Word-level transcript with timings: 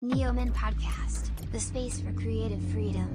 Neomen 0.00 0.52
Podcast, 0.52 1.32
the 1.50 1.58
space 1.58 2.00
for 2.00 2.14
creative 2.14 2.60
freedom. 2.72 3.08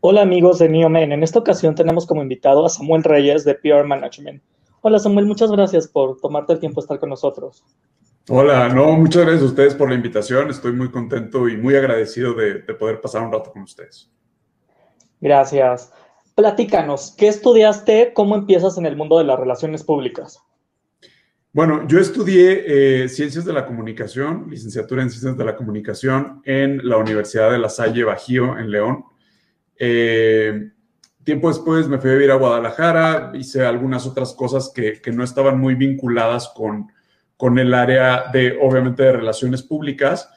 Hola 0.00 0.22
amigos 0.22 0.58
de 0.58 0.70
Neomen, 0.70 1.12
en 1.12 1.22
esta 1.22 1.38
ocasión 1.38 1.74
tenemos 1.74 2.06
como 2.06 2.22
invitado 2.22 2.64
a 2.64 2.70
Samuel 2.70 3.04
Reyes 3.04 3.44
de 3.44 3.54
PR 3.56 3.84
Management. 3.84 4.42
Hola 4.80 4.98
Samuel, 5.00 5.26
muchas 5.26 5.52
gracias 5.52 5.86
por 5.86 6.18
tomarte 6.18 6.54
el 6.54 6.60
tiempo 6.60 6.80
de 6.80 6.84
estar 6.86 6.98
con 6.98 7.10
nosotros. 7.10 7.62
Hola, 8.30 8.70
no, 8.70 8.92
muchas 8.92 9.26
gracias 9.26 9.42
a 9.42 9.46
ustedes 9.48 9.74
por 9.74 9.90
la 9.90 9.96
invitación. 9.96 10.48
Estoy 10.48 10.72
muy 10.72 10.90
contento 10.90 11.46
y 11.46 11.58
muy 11.58 11.76
agradecido 11.76 12.32
de, 12.32 12.62
de 12.62 12.72
poder 12.72 13.02
pasar 13.02 13.20
un 13.20 13.32
rato 13.32 13.52
con 13.52 13.60
ustedes. 13.60 14.10
Gracias. 15.20 15.92
Platícanos, 16.34 17.14
¿qué 17.18 17.28
estudiaste? 17.28 18.14
¿Cómo 18.14 18.34
empiezas 18.34 18.78
en 18.78 18.86
el 18.86 18.96
mundo 18.96 19.18
de 19.18 19.24
las 19.24 19.38
relaciones 19.38 19.84
públicas? 19.84 20.42
Bueno, 21.54 21.86
yo 21.86 21.98
estudié 21.98 23.02
eh, 23.04 23.08
Ciencias 23.10 23.44
de 23.44 23.52
la 23.52 23.66
Comunicación, 23.66 24.46
licenciatura 24.48 25.02
en 25.02 25.10
Ciencias 25.10 25.36
de 25.36 25.44
la 25.44 25.54
Comunicación 25.54 26.40
en 26.46 26.80
la 26.82 26.96
Universidad 26.96 27.50
de 27.50 27.58
La 27.58 27.68
Salle 27.68 28.04
Bajío, 28.04 28.58
en 28.58 28.70
León. 28.70 29.04
Eh, 29.78 30.70
tiempo 31.22 31.48
después 31.48 31.88
me 31.88 31.98
fui 31.98 32.08
a 32.08 32.14
vivir 32.14 32.30
a 32.30 32.36
Guadalajara, 32.36 33.32
hice 33.34 33.66
algunas 33.66 34.06
otras 34.06 34.32
cosas 34.32 34.72
que, 34.74 35.02
no 35.12 35.22
estaban 35.22 35.60
muy 35.60 35.74
vinculadas 35.74 36.50
con, 36.56 36.90
con 37.36 37.58
el 37.58 37.74
área 37.74 38.30
de, 38.32 38.56
obviamente, 38.58 39.02
de 39.02 39.12
relaciones 39.12 39.62
públicas, 39.62 40.30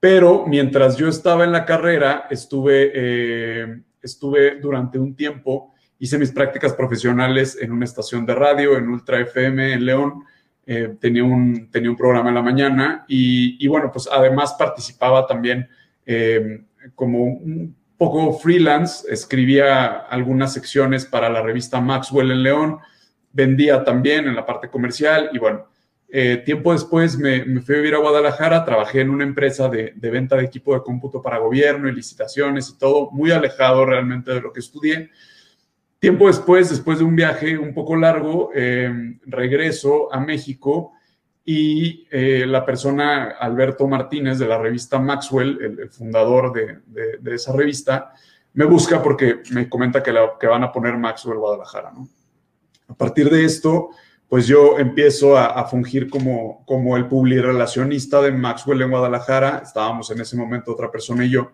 pero 0.00 0.46
mientras 0.46 0.96
yo 0.96 1.06
estaba 1.06 1.44
en 1.44 1.52
la 1.52 1.66
carrera, 1.66 2.28
estuve, 2.30 2.92
eh, 2.94 3.82
estuve 4.00 4.58
durante 4.58 4.98
un 4.98 5.14
tiempo, 5.14 5.74
hice 5.98 6.16
mis 6.16 6.32
prácticas 6.32 6.72
profesionales 6.72 7.58
en 7.60 7.72
una 7.72 7.84
estación 7.84 8.24
de 8.24 8.34
radio, 8.34 8.78
en 8.78 8.88
Ultra 8.88 9.20
FM, 9.20 9.74
en 9.74 9.84
León, 9.84 10.24
eh, 10.66 10.96
tenía, 11.00 11.24
un, 11.24 11.70
tenía 11.70 11.90
un 11.90 11.96
programa 11.96 12.28
en 12.28 12.34
la 12.36 12.42
mañana 12.42 13.04
y, 13.08 13.64
y 13.64 13.68
bueno, 13.68 13.90
pues 13.92 14.08
además 14.10 14.54
participaba 14.58 15.26
también 15.26 15.68
eh, 16.06 16.62
como 16.94 17.24
un 17.24 17.76
poco 17.96 18.32
freelance, 18.38 19.06
escribía 19.12 19.86
algunas 19.86 20.52
secciones 20.52 21.04
para 21.04 21.28
la 21.28 21.42
revista 21.42 21.80
Maxwell 21.80 22.30
en 22.30 22.42
León, 22.42 22.78
vendía 23.32 23.84
también 23.84 24.26
en 24.26 24.36
la 24.36 24.46
parte 24.46 24.68
comercial 24.68 25.30
y 25.32 25.38
bueno, 25.38 25.66
eh, 26.08 26.36
tiempo 26.44 26.72
después 26.72 27.16
me, 27.16 27.44
me, 27.44 27.60
fui 27.62 27.74
a 27.74 27.78
vivir 27.78 27.94
a 27.94 27.98
Guadalajara, 27.98 28.64
trabajé 28.64 29.00
en 29.00 29.10
una 29.10 29.24
empresa 29.24 29.68
de, 29.68 29.94
de, 29.96 30.10
venta 30.10 30.36
de 30.36 30.44
equipo 30.44 30.74
de 30.74 30.82
cómputo 30.82 31.22
para 31.22 31.38
gobierno 31.38 31.88
y 31.88 31.94
licitaciones 31.94 32.68
y 32.68 32.78
todo, 32.78 33.10
muy 33.12 33.30
alejado 33.30 33.86
realmente 33.86 34.30
de 34.30 34.42
lo 34.42 34.52
que 34.52 34.60
estudié. 34.60 35.10
Tiempo 36.02 36.26
después, 36.26 36.68
después 36.68 36.98
de 36.98 37.04
un 37.04 37.14
viaje 37.14 37.56
un 37.56 37.72
poco 37.72 37.94
largo, 37.94 38.50
eh, 38.56 38.90
regreso 39.24 40.12
a 40.12 40.18
México 40.18 40.94
y 41.44 42.08
eh, 42.10 42.44
la 42.44 42.66
persona, 42.66 43.36
Alberto 43.38 43.86
Martínez, 43.86 44.40
de 44.40 44.48
la 44.48 44.58
revista 44.58 44.98
Maxwell, 44.98 45.58
el, 45.60 45.78
el 45.78 45.90
fundador 45.90 46.52
de, 46.52 46.80
de, 46.86 47.18
de, 47.18 47.34
esa 47.36 47.52
revista, 47.52 48.12
me 48.54 48.64
busca 48.64 49.00
porque 49.00 49.42
me 49.52 49.68
comenta 49.68 50.02
que, 50.02 50.10
la, 50.10 50.32
que 50.40 50.48
van 50.48 50.64
a 50.64 50.72
poner 50.72 50.96
Maxwell 50.96 51.38
Guadalajara. 51.38 51.92
¿no? 51.92 52.08
A 52.88 52.94
partir 52.94 53.30
de 53.30 53.44
esto, 53.44 53.90
pues 54.28 54.48
yo 54.48 54.80
empiezo 54.80 55.38
a, 55.38 55.52
a 55.52 55.66
fungir 55.66 56.10
como, 56.10 56.64
como 56.66 56.96
el 56.96 57.06
publirelacionista 57.06 58.20
de 58.20 58.32
Maxwell 58.32 58.82
en 58.82 58.90
Guadalajara. 58.90 59.60
Estábamos 59.62 60.10
en 60.10 60.20
ese 60.20 60.36
momento 60.36 60.72
otra 60.72 60.90
persona 60.90 61.24
y 61.24 61.30
yo. 61.30 61.52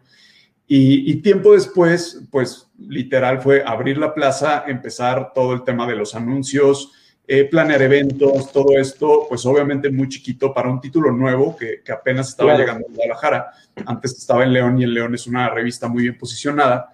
Y, 0.71 1.11
y, 1.11 1.23
tiempo 1.23 1.55
después, 1.55 2.23
pues 2.31 2.69
literal 2.79 3.41
fue 3.41 3.63
abrir 3.65 3.97
la 3.97 4.13
plaza, 4.13 4.65
empezar 4.67 5.33
todo 5.35 5.55
el 5.55 5.65
tema 5.65 5.87
de 5.87 5.97
los 5.97 6.15
anuncios, 6.15 6.93
eh, 7.31 7.45
planear 7.45 7.83
eventos, 7.83 8.53
todo 8.53 8.79
esto, 8.79 9.27
pues 9.29 9.45
obviamente 9.45 9.91
muy 9.91 10.09
chiquito 10.09 10.53
para 10.55 10.71
un 10.71 10.81
título 10.81 11.13
nuevo 11.13 11.55
que, 11.57 11.83
que 11.85 11.93
apenas 11.93 12.31
estaba 12.31 12.55
claro. 12.55 12.65
llegando 12.65 12.87
a 12.87 12.95
Guadalajara. 12.95 13.51
Antes 13.85 14.17
estaba 14.17 14.45
en 14.45 14.53
León 14.55 14.81
y 14.81 14.85
en 14.85 14.95
León 14.95 15.15
es 15.15 15.27
una 15.27 15.51
revista 15.51 15.89
muy 15.89 16.05
bien 16.05 16.17
posicionada. 16.17 16.91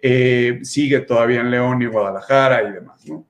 Eh, 0.00 0.60
sigue 0.62 1.00
todavía 1.00 1.40
en 1.40 1.50
León 1.50 1.80
y 1.80 1.86
Guadalajara 1.86 2.68
y 2.68 2.72
demás, 2.72 3.06
¿no? 3.06 3.26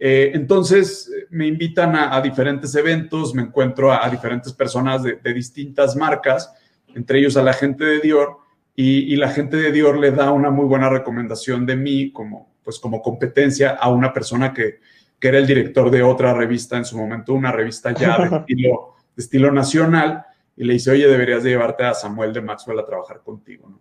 Eh, 0.00 0.32
entonces 0.34 1.10
me 1.30 1.46
invitan 1.46 1.94
a, 1.94 2.16
a, 2.16 2.20
diferentes 2.20 2.74
eventos, 2.74 3.32
me 3.32 3.42
encuentro 3.42 3.92
a, 3.92 4.04
a 4.04 4.10
diferentes 4.10 4.52
personas 4.52 5.02
de, 5.02 5.20
de 5.22 5.32
distintas 5.32 5.94
marcas, 5.94 6.52
entre 6.94 7.20
ellos 7.20 7.36
a 7.36 7.42
la 7.42 7.52
gente 7.52 7.84
de 7.84 8.00
Dior 8.00 8.38
y, 8.80 9.12
y, 9.12 9.16
la 9.16 9.28
gente 9.28 9.56
de 9.56 9.72
Dior 9.72 9.98
le 9.98 10.10
da 10.10 10.30
una 10.32 10.50
muy 10.50 10.64
buena 10.64 10.88
recomendación 10.88 11.66
de 11.66 11.76
mí 11.76 12.12
como, 12.12 12.54
pues 12.62 12.78
como 12.78 13.02
competencia 13.02 13.70
a 13.70 13.90
una 13.90 14.12
persona 14.12 14.54
que, 14.54 14.80
que 15.18 15.28
era 15.28 15.38
el 15.38 15.46
director 15.46 15.90
de 15.90 16.02
otra 16.02 16.32
revista 16.32 16.78
en 16.78 16.86
su 16.86 16.96
momento, 16.96 17.34
una 17.34 17.52
revista 17.52 17.92
ya 17.92 18.16
de 18.16 18.36
estilo, 18.38 18.94
de 19.14 19.22
estilo 19.22 19.52
nacional, 19.52 20.24
y 20.56 20.64
le 20.64 20.72
dice, 20.72 20.90
oye, 20.90 21.06
deberías 21.06 21.42
de 21.42 21.50
llevarte 21.50 21.84
a 21.84 21.94
Samuel 21.94 22.32
de 22.32 22.40
Maxwell 22.40 22.78
a 22.78 22.86
trabajar 22.86 23.20
contigo. 23.22 23.68
¿no? 23.68 23.80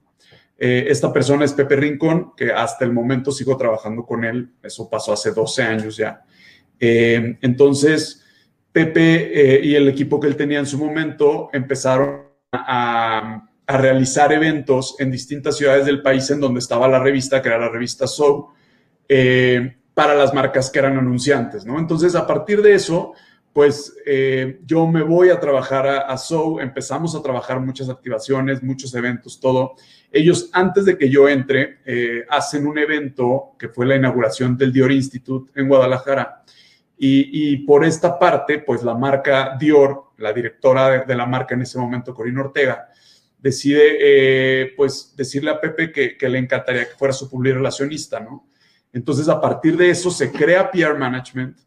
Eh, 0.58 0.88
esta 0.90 1.14
persona 1.14 1.46
es 1.46 1.54
Pepe 1.54 1.78
Rincón, 1.78 2.34
que 2.36 2.52
hasta 2.52 2.84
el 2.84 2.92
momento 2.92 3.32
sigo 3.32 3.56
trabajando 3.56 4.06
con 4.06 4.26
él, 4.26 4.52
eso 4.62 4.90
pasó 4.90 5.14
hace 5.14 5.32
12 5.32 5.64
años 5.64 5.96
ya. 5.96 6.24
Eh, 6.78 7.38
entonces, 7.42 8.26
Pepe 8.72 9.56
eh, 9.56 9.66
y 9.66 9.76
el 9.76 9.88
equipo 9.88 10.20
que 10.20 10.28
él 10.28 10.36
tenía 10.36 10.60
en 10.60 10.66
su 10.66 10.78
momento 10.78 11.50
empezaron 11.54 12.24
a 12.52 13.48
a 13.70 13.78
realizar 13.78 14.34
eventos 14.34 14.96
en 14.98 15.12
distintas 15.12 15.56
ciudades 15.56 15.86
del 15.86 16.02
país 16.02 16.28
en 16.32 16.40
donde 16.40 16.58
estaba 16.58 16.88
la 16.88 16.98
revista, 16.98 17.40
que 17.40 17.50
era 17.50 17.60
la 17.60 17.70
revista 17.70 18.08
Soul, 18.08 18.46
eh, 19.08 19.78
para 19.94 20.16
las 20.16 20.34
marcas 20.34 20.72
que 20.72 20.80
eran 20.80 20.98
anunciantes, 20.98 21.68
¿no? 21.68 21.78
Entonces, 21.78 22.16
a 22.16 22.26
partir 22.26 22.64
de 22.64 22.74
eso, 22.74 23.14
pues 23.54 23.96
eh, 24.08 24.60
yo 24.66 24.88
me 24.88 25.04
voy 25.04 25.30
a 25.30 25.40
trabajar 25.40 25.86
a, 25.86 26.00
a 26.00 26.18
Soul, 26.18 26.64
empezamos 26.64 27.14
a 27.14 27.22
trabajar 27.22 27.60
muchas 27.60 27.90
activaciones, 27.90 28.64
muchos 28.64 28.96
eventos, 28.96 29.40
todo. 29.40 29.76
Ellos, 30.12 30.50
antes 30.52 30.86
de 30.86 30.98
que 30.98 31.08
yo 31.08 31.30
entre, 31.30 31.78
eh, 31.86 32.26
hacen 32.28 32.66
un 32.66 32.80
evento 32.80 33.52
que 33.60 33.70
fue 33.70 33.86
la 33.86 33.98
inauguración 33.98 34.58
del 34.58 34.74
Dior 34.74 34.92
Institute 34.92 35.52
en 35.54 35.68
Guadalajara. 35.68 36.44
Y, 36.98 37.52
y, 37.54 37.58
por 37.58 37.86
esta 37.86 38.18
parte, 38.18 38.58
pues 38.58 38.82
la 38.82 38.96
marca 38.96 39.56
Dior, 39.60 40.06
la 40.18 40.34
directora 40.34 40.90
de, 40.90 41.06
de 41.06 41.16
la 41.16 41.28
marca 41.28 41.54
en 41.54 41.62
ese 41.62 41.78
momento, 41.78 42.16
Corina 42.16 42.42
Ortega, 42.42 42.90
decide, 43.42 43.98
eh, 44.00 44.74
pues, 44.76 45.14
decirle 45.16 45.52
a 45.52 45.60
Pepe 45.60 45.92
que, 45.92 46.30
le 46.30 46.38
encantaría 46.38 46.90
que 46.90 46.96
fuera 46.96 47.14
su 47.14 47.30
relacionista, 47.42 48.20
¿no? 48.20 48.48
Entonces, 48.92 49.30
a 49.30 49.40
partir 49.40 49.78
de 49.78 49.90
eso 49.90 50.10
se 50.10 50.32
crea 50.32 50.72
PR 50.72 50.98
Management 50.98 51.58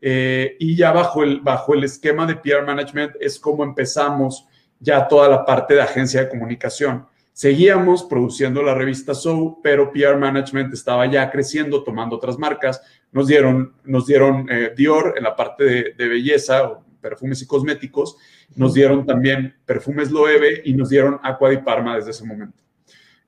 eh, 0.00 0.56
y 0.60 0.76
ya 0.76 0.92
bajo 0.92 1.24
el, 1.24 1.40
bajo 1.40 1.74
el 1.74 1.84
esquema 1.84 2.24
de 2.24 2.36
PR 2.36 2.64
Management 2.64 3.12
es 3.20 3.38
como 3.38 3.64
empezamos 3.64 4.46
ya 4.78 5.08
toda 5.08 5.28
la 5.28 5.44
parte 5.44 5.74
de 5.74 5.82
agencia 5.82 6.22
de 6.22 6.28
comunicación. 6.28 7.06
Seguíamos 7.32 8.04
produciendo 8.04 8.62
la 8.62 8.74
revista 8.74 9.12
Show, 9.12 9.60
pero 9.62 9.92
PR 9.92 10.16
Management 10.16 10.72
estaba 10.72 11.06
ya 11.06 11.30
creciendo, 11.30 11.82
tomando 11.82 12.16
otras 12.16 12.38
marcas. 12.38 12.80
Nos 13.12 13.26
dieron, 13.26 13.74
nos 13.84 14.06
dieron 14.06 14.46
eh, 14.50 14.72
Dior 14.76 15.14
en 15.16 15.24
la 15.24 15.34
parte 15.34 15.64
de, 15.64 15.94
de 15.96 16.08
belleza, 16.08 16.80
perfumes 17.00 17.42
y 17.42 17.46
cosméticos, 17.46 18.16
nos 18.56 18.74
dieron 18.74 19.06
también 19.06 19.54
perfumes 19.64 20.10
Loewe 20.10 20.62
y 20.64 20.74
nos 20.74 20.88
dieron 20.88 21.18
Aqua 21.22 21.50
di 21.50 21.58
Parma 21.58 21.96
desde 21.96 22.10
ese 22.10 22.24
momento. 22.24 22.62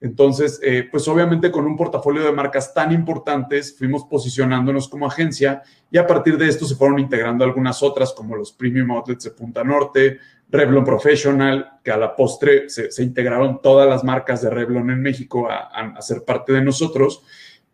Entonces, 0.01 0.59
eh, 0.63 0.89
pues 0.91 1.07
obviamente 1.09 1.51
con 1.51 1.67
un 1.67 1.77
portafolio 1.77 2.25
de 2.25 2.33
marcas 2.33 2.73
tan 2.73 2.91
importantes 2.91 3.77
fuimos 3.77 4.05
posicionándonos 4.05 4.89
como 4.89 5.07
agencia 5.07 5.63
y 5.91 5.99
a 5.99 6.07
partir 6.07 6.39
de 6.39 6.49
esto 6.49 6.65
se 6.65 6.75
fueron 6.75 6.99
integrando 6.99 7.45
algunas 7.45 7.83
otras 7.83 8.15
como 8.15 8.35
los 8.35 8.51
Premium 8.53 8.91
Outlets 8.93 9.25
de 9.25 9.31
Punta 9.33 9.63
Norte, 9.63 10.19
Revlon 10.49 10.85
Professional, 10.85 11.79
que 11.85 11.91
a 11.91 11.99
la 11.99 12.17
postre 12.17 12.71
se, 12.71 12.91
se 12.91 13.03
integraron 13.03 13.61
todas 13.61 13.89
las 13.89 14.03
marcas 14.03 14.41
de 14.41 14.49
Revlon 14.49 14.91
en 14.91 15.03
México 15.03 15.51
a, 15.51 15.69
a, 15.69 15.95
a 15.97 16.03
ser 16.03 16.25
parte 16.25 16.53
de 16.55 16.63
nosotros. 16.63 17.23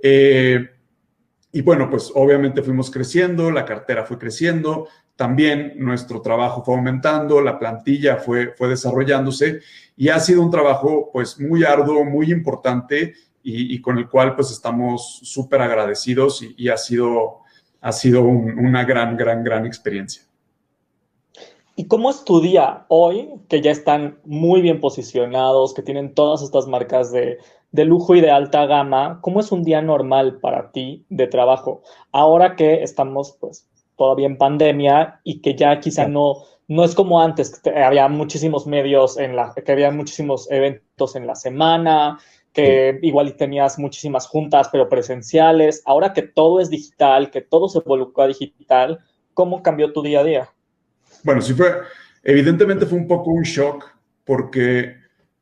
Eh, 0.02 0.68
y 1.52 1.62
bueno, 1.62 1.88
pues 1.88 2.12
obviamente 2.14 2.60
fuimos 2.60 2.90
creciendo, 2.90 3.50
la 3.50 3.64
cartera 3.64 4.04
fue 4.04 4.18
creciendo, 4.18 4.88
también 5.16 5.72
nuestro 5.77 6.21
trabajo 6.21 6.62
fue 6.62 6.75
aumentando, 6.75 7.41
la 7.41 7.59
plantilla 7.59 8.16
fue, 8.16 8.53
fue 8.56 8.69
desarrollándose 8.69 9.60
y 9.97 10.10
ha 10.10 10.21
sido 10.21 10.42
un 10.42 10.51
trabajo 10.51 11.10
pues 11.13 11.41
muy 11.41 11.65
arduo, 11.65 12.04
muy 12.04 12.30
importante 12.30 13.15
y, 13.48 13.80
con 13.80 13.97
el 13.97 14.09
cual 14.09 14.34
pues 14.34 14.51
estamos 14.51 15.21
súper 15.22 15.63
agradecidos 15.63 16.42
y, 16.57 16.68
ha 16.68 16.77
sido, 16.77 17.42
ha 17.80 17.92
sido 17.92 18.22
un, 18.22 18.59
una 18.59 18.84
gran, 18.84 19.16
gran, 19.16 19.45
gran 19.45 19.65
experiencia. 19.65 20.24
¿Y 21.77 21.86
cómo 21.86 22.10
estudia 22.10 22.86
hoy, 22.89 23.30
que 23.48 23.60
ya 23.60 23.71
están 23.71 24.19
muy 24.24 24.62
bien 24.62 24.80
posicionados, 24.80 25.74
que 25.74 25.83
tienen 25.83 26.12
todas 26.12 26.42
estas 26.42 26.66
marcas 26.66 27.12
de, 27.12 27.39
de 27.71 27.84
lujo 27.84 28.16
y 28.16 28.21
de 28.21 28.33
alta 28.33 28.66
gama, 28.66 29.21
¿cómo 29.21 29.39
es 29.39 29.53
un 29.53 29.62
día 29.62 29.80
normal 29.80 30.41
para 30.41 30.72
ti 30.72 31.04
de 31.09 31.28
trabajo? 31.28 31.83
Ahora 32.10 32.57
que 32.57 32.83
estamos 32.83 33.36
pues 33.39 33.69
todavía 33.97 34.27
en 34.27 34.39
pandemia 34.39 35.21
y 35.25 35.41
que 35.41 35.54
ya 35.54 35.81
quizá 35.81 36.07
no, 36.07 36.45
no 36.69 36.84
es 36.84 36.95
como 36.95 37.21
antes, 37.21 37.60
que 37.60 37.71
había 37.71 38.09
muchísimos 38.09 38.66
medios, 38.66 39.16
en 39.19 39.37
la, 39.37 39.53
que 39.54 39.72
había 39.72 39.91
muchísimos 39.91 40.51
eventos 40.51 41.16
en 41.16 41.27
la 41.27 41.34
semana, 41.34 42.19
que 42.53 42.98
igual 43.03 43.37
tenías 43.37 43.78
muchísimas 43.78 44.27
juntas, 44.27 44.69
pero 44.72 44.89
presenciales. 44.89 45.83
Ahora 45.84 46.13
que 46.13 46.22
todo 46.22 46.60
es 46.60 46.71
digital, 46.71 47.31
que 47.31 47.43
todo 47.43 47.69
se 47.69 47.81
volcó 47.81 48.22
a 48.22 48.28
digital, 48.28 49.01
¿cómo 49.34 49.63
cambió 49.63 49.93
tu 49.93 50.03
día 50.03 50.21
a 50.21 50.25
día? 50.25 50.51
Bueno, 51.22 51.41
sí 51.43 51.53
fue, 51.53 51.71
evidentemente 52.22 52.87
fue 52.87 52.98
un 52.98 53.07
poco 53.07 53.31
un 53.31 53.43
shock 53.43 53.84
porque 54.25 54.97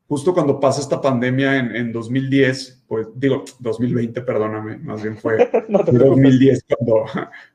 justo 0.09 0.35
cuando 0.35 0.61
pasa 0.61 0.81
esta 0.81 1.01
pandemia 1.01 1.57
en, 1.57 1.93
2010, 1.93 2.85
pues 2.87 3.09
digo, 3.15 3.45
2020, 3.59 4.21
perdóname, 4.23 4.77
más 4.79 5.03
bien 5.03 5.17
fue 5.17 5.51
2010 5.69 6.65
cuando, 6.69 7.05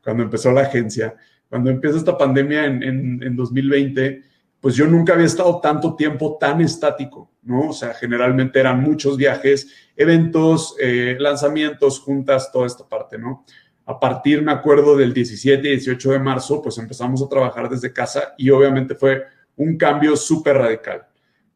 cuando 0.04 0.24
empezó 0.24 0.51
la 0.51 0.62
agencia. 0.62 1.16
Cuando 1.48 1.72
empieza 1.72 1.98
esta 1.98 2.18
pandemia 2.18 2.66
en, 2.66 3.24
en 3.24 3.36
2020, 3.36 4.24
pues 4.60 4.75
yo 4.75 4.86
nunca 4.88 5.13
había 5.13 5.25
estado 5.25 5.60
tanto 5.62 5.96
tiempo 5.96 6.38
tan 6.40 6.62
estático, 6.62 7.31
¿no? 7.44 7.69
O 7.69 7.74
sea, 7.74 7.94
generalmente 7.94 8.60
eran 8.60 8.81
muchos 8.81 9.16
viajes, 9.16 9.68
eventos, 9.96 10.75
eh, 10.80 11.16
lanzamientos, 11.19 12.00
juntas, 12.00 12.51
toda 12.51 12.68
esta 12.68 12.88
parte, 12.88 13.18
¿no? 13.18 13.46
A 13.86 14.00
partir, 14.00 14.42
me 14.42 14.51
acuerdo, 14.51 14.98
del 14.98 15.13
17 15.13 15.66
y 15.68 15.72
18 15.72 16.12
de 16.12 16.19
marzo, 16.19 16.62
pues 16.62 16.78
empezamos 16.78 17.24
a 17.24 17.30
trabajar 17.30 17.69
desde 17.69 17.94
casa 17.94 18.34
y 18.38 18.50
obviamente 18.50 18.96
fue 18.96 19.24
un 19.56 19.78
cambio 19.78 20.16
súper 20.16 20.57
radical. 20.57 21.07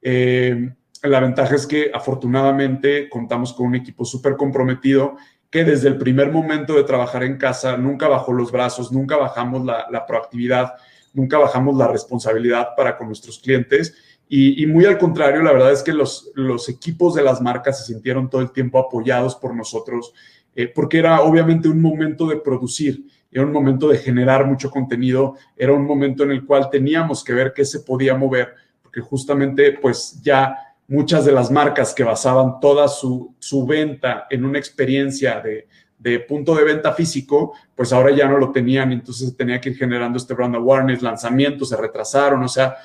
Eh, 0.01 0.73
la 1.09 1.19
ventaja 1.19 1.55
es 1.55 1.67
que 1.67 1.91
afortunadamente 1.93 3.09
contamos 3.09 3.53
con 3.53 3.67
un 3.67 3.75
equipo 3.75 4.05
súper 4.05 4.37
comprometido 4.37 5.17
que 5.49 5.63
desde 5.63 5.89
el 5.89 5.97
primer 5.97 6.31
momento 6.31 6.73
de 6.73 6.83
trabajar 6.83 7.23
en 7.23 7.37
casa 7.37 7.77
nunca 7.77 8.07
bajó 8.07 8.33
los 8.33 8.51
brazos, 8.51 8.91
nunca 8.91 9.17
bajamos 9.17 9.63
la, 9.63 10.05
proactividad, 10.07 10.73
nunca 11.13 11.37
bajamos 11.37 11.77
la 11.77 11.87
responsabilidad 11.87 12.69
para 12.75 12.97
con 12.97 13.07
nuestros 13.07 13.37
clientes. 13.37 13.95
Y, 14.27 14.65
muy 14.65 14.85
al 14.85 14.97
contrario, 14.97 15.43
la 15.43 15.51
verdad 15.51 15.71
es 15.71 15.83
que 15.83 15.93
los, 15.93 16.31
equipos 16.67 17.13
de 17.13 17.21
las 17.21 17.39
marcas 17.39 17.79
se 17.85 17.93
sintieron 17.93 18.31
todo 18.31 18.41
el 18.41 18.51
tiempo 18.51 18.79
apoyados 18.79 19.35
por 19.35 19.55
nosotros, 19.55 20.15
eh, 20.55 20.67
porque 20.73 20.97
era 20.97 21.21
obviamente 21.21 21.67
un 21.67 21.81
momento 21.81 22.25
de 22.25 22.37
producir, 22.37 23.05
era 23.31 23.45
un 23.45 23.51
momento 23.51 23.87
de 23.89 23.99
generar 23.99 24.47
mucho 24.47 24.71
contenido, 24.71 25.35
era 25.55 25.73
un 25.73 25.85
momento 25.85 26.23
en 26.23 26.31
el 26.31 26.45
cual 26.45 26.71
teníamos 26.71 27.23
que 27.23 27.33
ver 27.33 27.53
qué 27.53 27.63
se 27.63 27.81
podía 27.81 28.15
mover, 28.15 28.55
porque 28.81 29.01
justamente 29.01 29.73
pues 29.79 30.19
ya 30.23 30.72
muchas 30.87 31.25
de 31.25 31.31
las 31.31 31.49
marcas 31.49 31.93
que 31.93 32.03
basaban 32.03 32.59
toda 32.59 32.87
su, 32.87 33.35
venta 33.67 34.27
en 34.29 34.45
una 34.45 34.59
experiencia 34.59 35.41
de, 35.41 36.19
punto 36.21 36.55
de 36.55 36.63
venta 36.63 36.93
físico, 36.93 37.53
pues 37.75 37.93
ahora 37.93 38.11
ya 38.11 38.27
no 38.27 38.37
lo 38.37 38.51
tenían, 38.51 38.91
entonces 38.91 39.35
tenía 39.35 39.61
que 39.61 39.69
ir 39.69 39.77
generando 39.77 40.17
este 40.17 40.33
brand 40.33 40.55
awareness, 40.55 41.01
lanzamientos 41.01 41.69
se 41.69 41.77
retrasaron, 41.77 42.43
o 42.43 42.47
sea, 42.47 42.75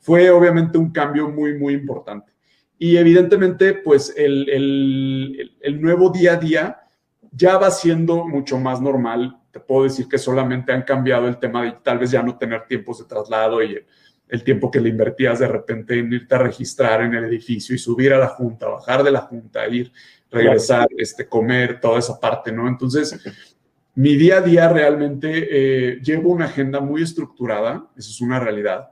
fue 0.00 0.30
obviamente 0.30 0.78
un 0.78 0.90
cambio 0.90 1.28
muy, 1.28 1.58
muy 1.58 1.74
importante. 1.74 2.32
Y 2.78 2.96
evidentemente, 2.96 3.74
pues 3.74 4.14
el, 4.16 4.48
el, 5.60 5.82
nuevo 5.82 6.10
día 6.10 6.34
a 6.34 6.36
día 6.36 6.80
ya 7.32 7.58
va 7.58 7.72
siendo 7.72 8.24
mucho 8.24 8.56
más 8.58 8.80
normal. 8.80 9.36
Te 9.50 9.58
puedo 9.58 9.82
decir 9.82 10.06
que 10.08 10.16
solamente 10.16 10.72
han 10.72 10.82
cambiado 10.82 11.26
el 11.26 11.38
tema 11.38 11.64
de 11.64 11.72
tal 11.82 11.98
vez 11.98 12.12
ya 12.12 12.22
no 12.22 12.38
tener 12.38 12.66
tiempos 12.68 13.00
de 13.00 13.06
traslado 13.06 13.60
el 14.28 14.44
tiempo 14.44 14.70
que 14.70 14.80
le 14.80 14.90
invertías 14.90 15.38
de 15.38 15.48
repente 15.48 15.98
en 15.98 16.12
irte 16.12 16.34
a 16.34 16.38
registrar 16.38 17.02
en 17.02 17.14
el 17.14 17.24
edificio 17.24 17.74
y 17.74 17.78
subir 17.78 18.12
a 18.12 18.18
la 18.18 18.28
junta, 18.28 18.68
bajar 18.68 19.02
de 19.02 19.10
la 19.10 19.20
junta, 19.20 19.66
ir, 19.68 19.92
regresar, 20.30 20.88
este, 20.96 21.26
comer, 21.26 21.80
toda 21.80 21.98
esa 21.98 22.20
parte, 22.20 22.52
¿no? 22.52 22.68
Entonces, 22.68 23.18
mi 23.94 24.16
día 24.16 24.38
a 24.38 24.40
día 24.42 24.68
realmente 24.68 25.48
eh, 25.50 26.00
llevo 26.02 26.30
una 26.30 26.44
agenda 26.44 26.80
muy 26.80 27.02
estructurada, 27.02 27.88
eso 27.96 28.10
es 28.10 28.20
una 28.20 28.38
realidad. 28.38 28.90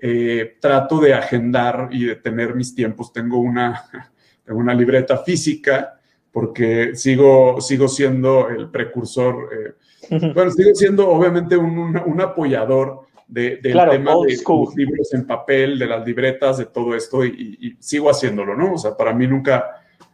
Eh, 0.00 0.56
trato 0.60 1.00
de 1.00 1.14
agendar 1.14 1.88
y 1.90 2.04
de 2.04 2.16
tener 2.16 2.54
mis 2.54 2.74
tiempos. 2.74 3.12
Tengo 3.12 3.38
una, 3.38 3.84
una 4.48 4.74
libreta 4.74 5.18
física 5.18 5.98
porque 6.30 6.94
sigo, 6.94 7.60
sigo 7.62 7.88
siendo 7.88 8.50
el 8.50 8.70
precursor, 8.70 9.48
eh, 9.52 10.30
bueno, 10.34 10.50
sigo 10.50 10.74
siendo 10.74 11.08
obviamente 11.08 11.56
un, 11.56 11.96
un 11.96 12.20
apoyador 12.20 13.05
de, 13.28 13.56
del 13.56 13.72
tema 13.90 14.12
de 14.12 14.36
los 14.46 14.76
libros 14.76 15.14
en 15.14 15.26
papel, 15.26 15.78
de 15.78 15.86
las 15.86 16.06
libretas, 16.06 16.58
de 16.58 16.66
todo 16.66 16.94
esto 16.94 17.24
y, 17.24 17.76
sigo 17.80 18.10
haciéndolo, 18.10 18.56
¿no? 18.56 18.74
O 18.74 18.78
sea, 18.78 18.96
para 18.96 19.12
mí 19.12 19.26
nunca, 19.26 19.64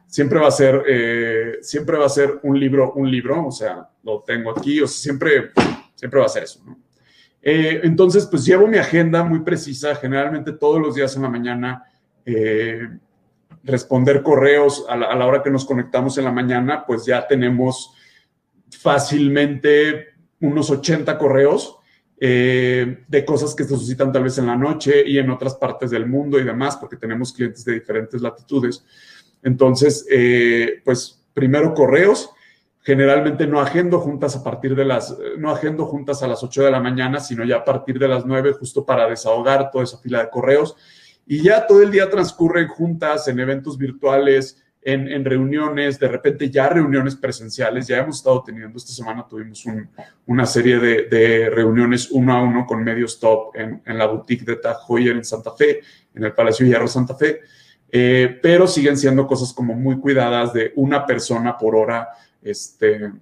siempre 0.06 0.38
va 0.38 0.48
a 0.48 0.52
ser, 0.52 0.82
eh, 0.88 1.58
siempre 1.60 1.98
va 1.98 2.06
a 2.06 2.10
ser 2.10 2.40
un 2.42 2.58
libro, 2.58 2.92
un 2.94 3.10
libro, 3.10 3.46
o 3.46 3.52
sea, 3.52 3.88
lo 4.02 4.22
tengo 4.22 4.50
aquí, 4.50 4.80
o 4.80 4.86
sea, 4.86 5.02
siempre, 5.02 5.50
siempre 5.94 6.20
va 6.20 6.26
a 6.26 6.30
ser 6.30 6.44
eso, 6.44 6.62
¿no? 6.64 6.78
Eh, 7.44 7.80
entonces, 7.82 8.26
pues 8.26 8.44
llevo 8.44 8.68
mi 8.68 8.78
agenda 8.78 9.24
muy 9.24 9.40
precisa, 9.40 9.96
generalmente 9.96 10.52
todos 10.52 10.80
los 10.80 10.94
días 10.94 11.14
en 11.16 11.22
la 11.22 11.28
mañana, 11.28 11.84
eh, 12.24 12.88
responder 13.64 14.22
correos 14.22 14.86
a 14.88 14.96
la, 14.96 15.06
a 15.06 15.16
la 15.16 15.26
hora 15.26 15.42
que 15.42 15.50
nos 15.50 15.64
conectamos 15.64 16.16
en 16.18 16.24
la 16.24 16.32
mañana, 16.32 16.84
pues 16.86 17.04
ya 17.04 17.26
tenemos 17.26 17.94
fácilmente 18.70 20.14
unos 20.40 20.70
80 20.70 21.18
correos 21.18 21.78
eh, 22.24 23.02
de 23.08 23.24
cosas 23.24 23.52
que 23.52 23.64
se 23.64 23.70
suscitan 23.70 24.12
tal 24.12 24.22
vez 24.22 24.38
en 24.38 24.46
la 24.46 24.54
noche 24.54 25.02
y 25.04 25.18
en 25.18 25.28
otras 25.28 25.56
partes 25.56 25.90
del 25.90 26.06
mundo 26.06 26.38
y 26.38 26.44
demás, 26.44 26.76
porque 26.76 26.96
tenemos 26.96 27.32
clientes 27.32 27.64
de 27.64 27.72
diferentes 27.72 28.22
latitudes. 28.22 28.84
Entonces, 29.42 30.06
eh, 30.08 30.80
pues 30.84 31.20
primero 31.34 31.74
correos. 31.74 32.30
Generalmente 32.84 33.48
no 33.48 33.60
agendo 33.60 33.98
juntas 33.98 34.36
a 34.36 34.44
partir 34.44 34.76
de 34.76 34.84
las, 34.84 35.16
no 35.36 35.50
agendo 35.50 35.84
juntas 35.86 36.22
a 36.22 36.28
las 36.28 36.44
8 36.44 36.62
de 36.62 36.70
la 36.70 36.78
mañana, 36.78 37.18
sino 37.18 37.44
ya 37.44 37.56
a 37.56 37.64
partir 37.64 37.98
de 37.98 38.06
las 38.06 38.24
9, 38.24 38.52
justo 38.52 38.86
para 38.86 39.08
desahogar 39.08 39.72
toda 39.72 39.82
esa 39.82 39.98
fila 39.98 40.20
de 40.20 40.30
correos. 40.30 40.76
Y 41.26 41.42
ya 41.42 41.66
todo 41.66 41.82
el 41.82 41.90
día 41.90 42.08
transcurre 42.08 42.68
juntas, 42.68 43.26
en 43.26 43.40
eventos 43.40 43.76
virtuales, 43.76 44.62
en, 44.84 45.24
reuniones, 45.24 45.98
de 45.98 46.08
repente 46.08 46.50
ya 46.50 46.68
reuniones 46.68 47.14
presenciales, 47.14 47.86
ya 47.86 47.98
hemos 47.98 48.16
estado 48.16 48.42
teniendo, 48.42 48.76
esta 48.76 48.92
semana 48.92 49.26
tuvimos 49.28 49.64
una 50.26 50.44
serie 50.44 50.78
de, 50.78 51.50
reuniones 51.50 52.10
uno 52.10 52.32
a 52.32 52.42
uno 52.42 52.66
con 52.66 52.82
medios 52.82 53.20
top 53.20 53.54
en, 53.54 53.80
la 53.86 54.06
boutique 54.06 54.44
de 54.44 54.56
Tag 54.56 54.78
Heuer 54.88 55.16
en 55.16 55.24
Santa 55.24 55.52
Fe, 55.52 55.80
en 56.14 56.24
el 56.24 56.32
Palacio 56.32 56.66
Hierro 56.66 56.88
Santa 56.88 57.14
Fe, 57.14 57.40
eh, 57.90 58.38
pero 58.42 58.66
siguen 58.66 58.96
siendo 58.96 59.26
cosas 59.26 59.52
como 59.52 59.74
muy 59.74 59.98
cuidadas 59.98 60.52
de 60.52 60.72
una 60.76 61.06
persona 61.06 61.56
por 61.56 61.76
hora, 61.76 62.08
este, 62.42 63.12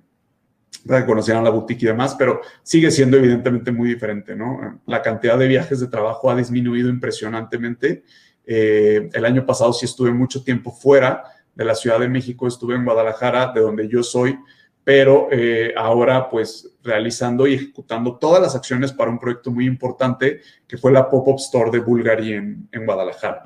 conocieran 1.07 1.45
la 1.45 1.51
boutique 1.51 1.83
y 1.83 1.89
demás, 1.89 2.15
pero 2.19 2.41
sigue 2.63 2.91
siendo 2.91 3.17
evidentemente 3.19 3.71
muy 3.71 3.91
diferente, 3.91 4.35
¿no? 4.35 4.81
La 4.87 5.03
cantidad 5.03 5.37
de 5.37 5.49
viajes 5.49 5.81
de 5.81 5.89
trabajo 5.89 6.31
ha 6.31 6.37
disminuido 6.37 6.89
impresionantemente. 6.89 8.03
Eh, 8.47 9.11
el 9.13 9.25
año 9.25 9.45
pasado 9.45 9.73
sí 9.73 9.85
estuve 9.85 10.11
mucho 10.11 10.43
tiempo 10.43 10.73
fuera, 10.73 11.23
de 11.55 11.65
la 11.65 11.75
Ciudad 11.75 11.99
de 12.01 12.09
México, 12.09 12.47
estuve 12.47 12.75
en 12.75 12.85
Guadalajara, 12.85 13.53
de 13.53 13.61
donde 13.61 13.89
yo 13.89 14.03
soy, 14.03 14.39
pero 14.85 15.29
eh, 15.31 15.73
ahora 15.77 16.29
pues 16.29 16.77
realizando 16.83 17.47
y 17.47 17.55
ejecutando 17.55 18.17
todas 18.17 18.41
las 18.41 18.55
acciones 18.57 18.93
para 18.93 19.11
un 19.11 19.19
proyecto 19.19 19.51
muy 19.51 19.67
importante 19.67 20.41
que 20.67 20.79
fue 20.79 20.93
la 20.93 21.09
Pop-Up 21.09 21.37
Store 21.37 21.71
de 21.71 21.81
Bulgari 21.81 22.33
en, 22.33 22.69
Guadalajara, 22.87 23.45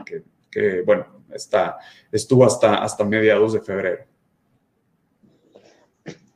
que, 0.51 0.83
bueno, 0.83 1.07
está, 1.33 1.79
estuvo 2.13 2.45
hasta, 2.45 2.77
hasta 2.77 3.05
mediados 3.05 3.53
de 3.53 3.61
febrero. 3.61 4.05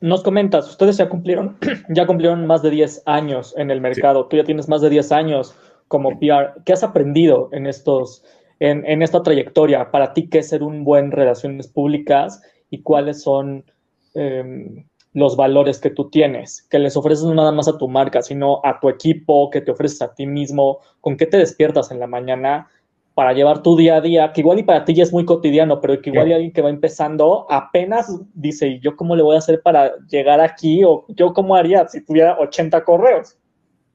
Nos 0.01 0.23
comentas, 0.23 0.69
ustedes 0.69 0.97
ya 0.97 1.09
cumplieron, 1.09 1.57
ya 1.89 2.05
cumplieron 2.05 2.45
más 2.45 2.61
de 2.61 2.69
10 2.69 3.03
años 3.05 3.53
en 3.57 3.71
el 3.71 3.81
mercado, 3.81 4.27
tú 4.27 4.37
ya 4.37 4.43
tienes 4.43 4.69
más 4.69 4.81
de 4.81 4.89
10 4.89 5.11
años 5.11 5.55
como 5.87 6.19
PR. 6.19 6.61
¿Qué 6.65 6.71
has 6.71 6.83
aprendido 6.83 7.49
en 7.51 7.67
estos 7.67 8.23
en, 8.59 9.01
esta 9.01 9.23
trayectoria? 9.23 9.91
Para 9.91 10.13
ti, 10.13 10.27
¿qué 10.27 10.39
es 10.39 10.49
ser 10.49 10.63
un 10.63 10.83
buen 10.83 11.11
relaciones 11.11 11.67
públicas 11.67 12.41
y 12.69 12.81
cuáles 12.81 13.21
son 13.21 13.63
em, 14.13 14.85
los 15.13 15.35
valores 15.35 15.79
que 15.79 15.89
tú 15.89 16.09
tienes? 16.09 16.63
Que 16.69 16.79
les 16.79 16.97
ofreces 16.97 17.25
no 17.25 17.33
nada 17.33 17.51
más 17.51 17.67
a 17.67 17.77
tu 17.77 17.87
marca, 17.87 18.21
sino 18.21 18.61
a 18.63 18.79
tu 18.79 18.89
equipo, 18.89 19.49
que 19.49 19.61
te 19.61 19.71
ofreces 19.71 20.01
a 20.01 20.13
ti 20.13 20.25
mismo, 20.25 20.79
con 21.01 21.17
qué 21.17 21.25
te 21.25 21.37
despiertas 21.37 21.91
en 21.91 21.99
la 21.99 22.07
mañana 22.07 22.67
para 23.19 23.33
llevar 23.33 23.61
tu 23.61 23.75
día 23.75 23.97
a 23.97 24.01
día, 24.01 24.31
que 24.31 24.39
igual 24.39 24.59
y 24.59 24.63
para 24.63 24.85
ti 24.85 24.93
ya 24.93 25.03
es 25.03 25.11
muy 25.11 25.25
cotidiano, 25.25 25.81
pero 25.81 26.01
que 26.01 26.09
igual 26.09 26.27
hay 26.27 26.33
alguien 26.35 26.53
que 26.53 26.61
va 26.61 26.69
empezando 26.69 27.45
apenas 27.49 28.17
dice, 28.33 28.67
¿y 28.69 28.79
yo 28.79 28.95
cómo 28.95 29.13
le 29.13 29.23
voy 29.23 29.35
a 29.35 29.39
hacer 29.39 29.61
para 29.61 29.93
llegar 30.07 30.39
aquí? 30.39 30.85
O 30.85 31.05
yo 31.09 31.33
cómo 31.33 31.53
haría 31.53 31.85
si 31.89 31.99
tuviera 31.99 32.39
80 32.39 32.81
correos. 32.85 33.35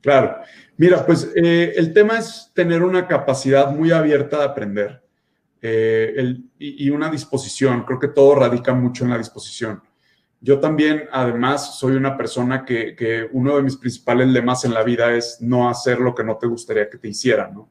Claro. 0.04 0.36
Mira, 0.76 1.06
pues 1.06 1.32
eh, 1.34 1.72
el 1.76 1.94
tema 1.94 2.18
es 2.18 2.50
tener 2.52 2.82
una 2.82 3.08
capacidad 3.08 3.70
muy 3.70 3.90
abierta 3.90 4.36
de 4.38 4.44
aprender 4.44 5.02
eh, 5.62 6.36
y, 6.58 6.90
una 6.90 7.08
disposición. 7.08 7.84
Creo 7.84 7.98
que 7.98 8.08
todo 8.08 8.34
radica 8.34 8.74
mucho 8.74 9.04
en 9.04 9.10
la 9.10 9.16
disposición. 9.16 9.82
Yo 10.42 10.60
también, 10.60 11.04
además, 11.10 11.78
soy 11.78 11.94
una 11.96 12.18
persona 12.18 12.66
que, 12.66 13.30
uno 13.32 13.56
de 13.56 13.62
mis 13.62 13.78
principales 13.78 14.28
lemas 14.28 14.66
en 14.66 14.74
la 14.74 14.82
vida 14.82 15.10
es 15.14 15.38
no 15.40 15.70
hacer 15.70 16.00
lo 16.00 16.14
que 16.14 16.22
no 16.22 16.36
te 16.36 16.48
gustaría 16.48 16.90
que 16.90 16.98
te 16.98 17.08
hicieran, 17.08 17.54
¿no? 17.54 17.70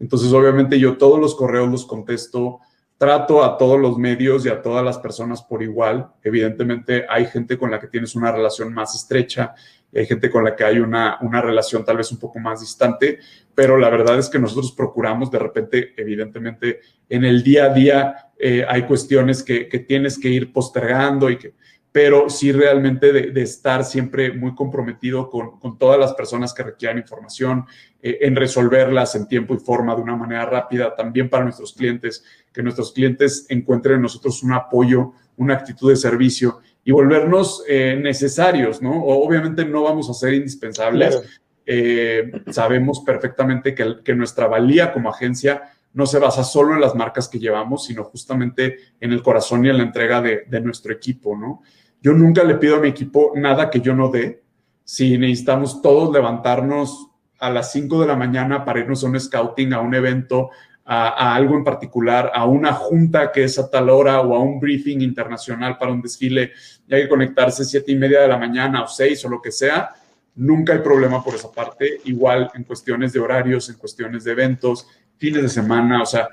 Entonces, 0.00 0.32
obviamente, 0.32 0.80
yo 0.80 0.96
todos 0.96 1.20
los 1.20 1.34
correos 1.34 1.70
los 1.70 1.84
contesto, 1.84 2.60
trato 2.98 3.44
a 3.44 3.58
todos 3.58 3.78
los 3.78 3.98
medios 3.98 4.46
y 4.46 4.48
a 4.48 4.62
todas 4.62 4.84
las 4.84 4.98
personas 4.98 5.42
por 5.42 5.62
igual. 5.62 6.08
Evidentemente, 6.22 7.04
hay 7.08 7.26
gente 7.26 7.58
con 7.58 7.70
la 7.70 7.78
que 7.78 7.88
tienes 7.88 8.14
una 8.14 8.32
relación 8.32 8.72
más 8.72 8.94
estrecha 8.94 9.54
hay 9.94 10.06
gente 10.06 10.30
con 10.30 10.44
la 10.44 10.54
que 10.54 10.64
hay 10.64 10.78
una, 10.78 11.18
una 11.22 11.40
relación 11.40 11.84
tal 11.84 11.96
vez 11.96 12.10
un 12.12 12.18
poco 12.18 12.38
más 12.38 12.60
distante, 12.60 13.18
pero 13.54 13.78
la 13.78 13.88
verdad 13.88 14.18
es 14.18 14.28
que 14.28 14.38
nosotros 14.38 14.72
procuramos 14.72 15.30
de 15.30 15.38
repente, 15.38 15.94
evidentemente, 15.96 16.80
en 17.08 17.24
el 17.24 17.42
día 17.42 17.66
a 17.66 17.68
día 17.70 18.16
eh, 18.38 18.64
hay 18.68 18.82
cuestiones 18.82 19.42
que, 19.42 19.68
que, 19.68 19.78
tienes 19.78 20.18
que 20.18 20.28
ir 20.28 20.52
postergando 20.52 21.30
y 21.30 21.38
que, 21.38 21.54
pero 21.96 22.28
sí 22.28 22.52
realmente 22.52 23.10
de, 23.10 23.42
estar 23.42 23.82
siempre 23.82 24.30
muy 24.30 24.54
comprometido 24.54 25.30
con, 25.30 25.58
con, 25.58 25.78
todas 25.78 25.98
las 25.98 26.12
personas 26.12 26.52
que 26.52 26.62
requieran 26.62 26.98
información, 26.98 27.64
eh, 28.02 28.18
en 28.20 28.36
resolverlas 28.36 29.14
en 29.14 29.26
tiempo 29.26 29.54
y 29.54 29.60
forma 29.60 29.94
de 29.96 30.02
una 30.02 30.14
manera 30.14 30.44
rápida, 30.44 30.94
también 30.94 31.30
para 31.30 31.44
nuestros 31.44 31.72
clientes, 31.72 32.22
que 32.52 32.62
nuestros 32.62 32.92
clientes 32.92 33.46
encuentren 33.48 33.94
en 33.94 34.02
nosotros 34.02 34.42
un 34.42 34.52
apoyo, 34.52 35.14
una 35.38 35.54
actitud 35.54 35.88
de 35.88 35.96
servicio 35.96 36.58
y 36.84 36.92
volvernos 36.92 37.64
eh, 37.66 37.98
necesarios, 37.98 38.82
¿no? 38.82 39.02
obviamente 39.02 39.64
no 39.64 39.84
vamos 39.84 40.10
a 40.10 40.12
ser 40.12 40.34
indispensables. 40.34 41.18
Eh, 41.64 42.30
sabemos 42.50 43.00
perfectamente 43.06 43.74
que, 43.74 44.00
que 44.04 44.14
nuestra 44.14 44.48
valía 44.48 44.92
como 44.92 45.08
agencia 45.08 45.62
no 45.94 46.04
se 46.04 46.18
basa 46.18 46.44
solo 46.44 46.74
en 46.74 46.82
las 46.82 46.94
marcas 46.94 47.26
que 47.26 47.38
llevamos, 47.38 47.86
sino 47.86 48.04
justamente 48.04 48.76
en 49.00 49.12
el 49.12 49.22
corazón 49.22 49.64
y 49.64 49.70
en 49.70 49.78
la 49.78 49.82
entrega 49.82 50.20
de, 50.20 50.44
de 50.46 50.60
nuestro 50.60 50.92
equipo, 50.92 51.34
¿no? 51.34 51.62
Yo 52.02 52.12
nunca 52.12 52.44
le 52.44 52.56
pido 52.56 52.76
a 52.76 52.80
mi 52.80 52.88
equipo 52.88 53.32
nada 53.34 53.70
que 53.70 53.80
yo 53.80 53.94
no 53.94 54.08
dé. 54.08 54.42
Si 54.84 55.18
necesitamos 55.18 55.82
todos 55.82 56.12
levantarnos 56.12 57.08
a 57.38 57.50
las 57.50 57.72
5 57.72 58.00
de 58.00 58.06
la 58.06 58.16
mañana 58.16 58.64
para 58.64 58.80
irnos 58.80 59.02
a 59.04 59.08
un 59.08 59.18
scouting, 59.18 59.72
a 59.72 59.80
un 59.80 59.94
evento, 59.94 60.50
a, 60.84 61.34
algo 61.34 61.56
en 61.56 61.64
particular, 61.64 62.30
a 62.32 62.46
una 62.46 62.72
junta 62.72 63.32
que 63.32 63.44
es 63.44 63.58
a 63.58 63.68
tal 63.68 63.90
hora 63.90 64.20
o 64.20 64.34
a 64.34 64.38
un 64.38 64.60
briefing 64.60 65.00
internacional 65.00 65.76
para 65.76 65.92
un 65.92 66.00
desfile, 66.00 66.52
y 66.86 66.94
hay 66.94 67.02
que 67.02 67.08
conectarse 67.08 67.64
siete 67.64 67.92
y 67.92 67.96
media 67.96 68.20
de 68.20 68.28
la 68.28 68.38
mañana 68.38 68.84
o 68.84 68.86
seis 68.86 69.24
o 69.24 69.28
lo 69.28 69.42
que 69.42 69.50
sea, 69.50 69.90
nunca 70.36 70.74
hay 70.74 70.78
problema 70.78 71.22
por 71.24 71.34
esa 71.34 71.50
parte. 71.50 72.00
Igual 72.04 72.50
en 72.54 72.64
cuestiones 72.64 73.12
de 73.12 73.20
horarios, 73.20 73.68
en 73.68 73.76
cuestiones 73.76 74.24
de 74.24 74.32
eventos, 74.32 74.86
fines 75.16 75.42
de 75.42 75.48
semana, 75.48 76.02
o 76.02 76.06
sea, 76.06 76.28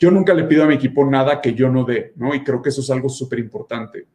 yo 0.00 0.10
nunca 0.10 0.32
le 0.32 0.44
pido 0.44 0.64
a 0.64 0.66
mi 0.66 0.74
equipo 0.74 1.04
nada 1.04 1.40
que 1.40 1.54
yo 1.54 1.68
no 1.68 1.84
dé, 1.84 2.12
¿no? 2.16 2.34
Y 2.34 2.44
creo 2.44 2.62
que 2.62 2.68
eso 2.68 2.80
es 2.80 2.90
algo 2.90 3.08
súper 3.08 3.40
importante. 3.40 4.06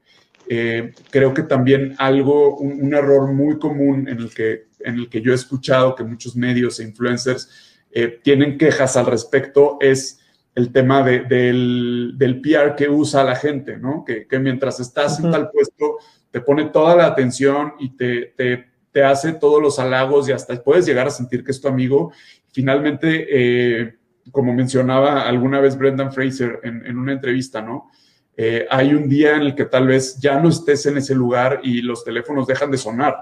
Eh, 0.48 0.94
creo 1.10 1.34
que 1.34 1.44
también 1.44 1.96
algo, 1.98 2.58
un, 2.58 2.94
error 2.94 3.32
muy 3.32 3.58
común 3.60 4.08
en 4.08 4.20
el, 4.20 4.34
que, 4.34 4.68
en 4.80 4.96
el 4.96 5.10
que 5.10 5.22
yo 5.22 5.32
he 5.32 5.36
escuchado 5.36 5.96
que 5.96 6.04
muchos 6.04 6.36
medios 6.36 6.80
e 6.80 6.84
influencers 6.84 7.50
eh, 7.92 8.20
tienen 8.22 8.58
quejas 8.58 8.98
al 8.98 9.06
respecto 9.06 9.78
es 9.80 10.20
el 10.56 10.72
tema 10.72 11.02
del, 11.02 12.18
del, 12.18 12.42
PR 12.42 12.76
que 12.76 12.90
usa 12.90 13.24
la 13.24 13.36
gente, 13.36 13.78
¿no? 13.78 14.04
Que, 14.06 14.28
que 14.28 14.38
mientras 14.38 14.80
estás 14.80 15.20
en 15.20 15.32
tal 15.32 15.50
puesto, 15.50 15.98
te 16.30 16.42
pone 16.42 16.66
toda 16.66 16.96
la 16.96 17.08
atención 17.08 17.74
y 17.80 17.96
te, 17.96 18.34
te, 18.38 18.66
te, 18.92 19.04
hace 19.04 19.34
todos 19.34 19.62
los 19.62 19.80
halagos 19.80 20.30
y 20.30 20.32
hasta 20.32 20.62
puedes 20.62 20.86
llegar 20.86 21.08
a 21.08 21.12
sentir 21.12 21.44
que 21.44 21.52
es 21.52 21.60
tu 21.60 21.68
amigo. 21.68 22.12
Finalmente, 22.52 23.28
eh, 23.30 23.96
como 24.32 24.54
mencionaba 24.54 25.28
alguna 25.28 25.60
vez 25.60 25.78
Brendan 25.78 26.14
Fraser 26.14 26.60
en, 26.64 26.86
en 26.86 26.98
una 26.98 27.14
entrevista, 27.14 27.62
¿no? 27.62 27.90
Eh, 28.36 28.66
hay 28.70 28.94
un 28.94 29.08
día 29.08 29.36
en 29.36 29.44
el 29.44 29.56
que 29.56 29.66
tal 29.66 29.88
vez 29.88 30.18
ya 30.20 30.40
no 30.40 30.50
estés 30.50 30.86
en 30.88 30.98
ese 30.98 31.14
lugar 31.14 31.60
y 31.64 31.82
los 31.82 32.04
teléfonos 32.04 32.48
dejan 32.48 32.72
de 32.72 32.78
sonar. 32.78 33.16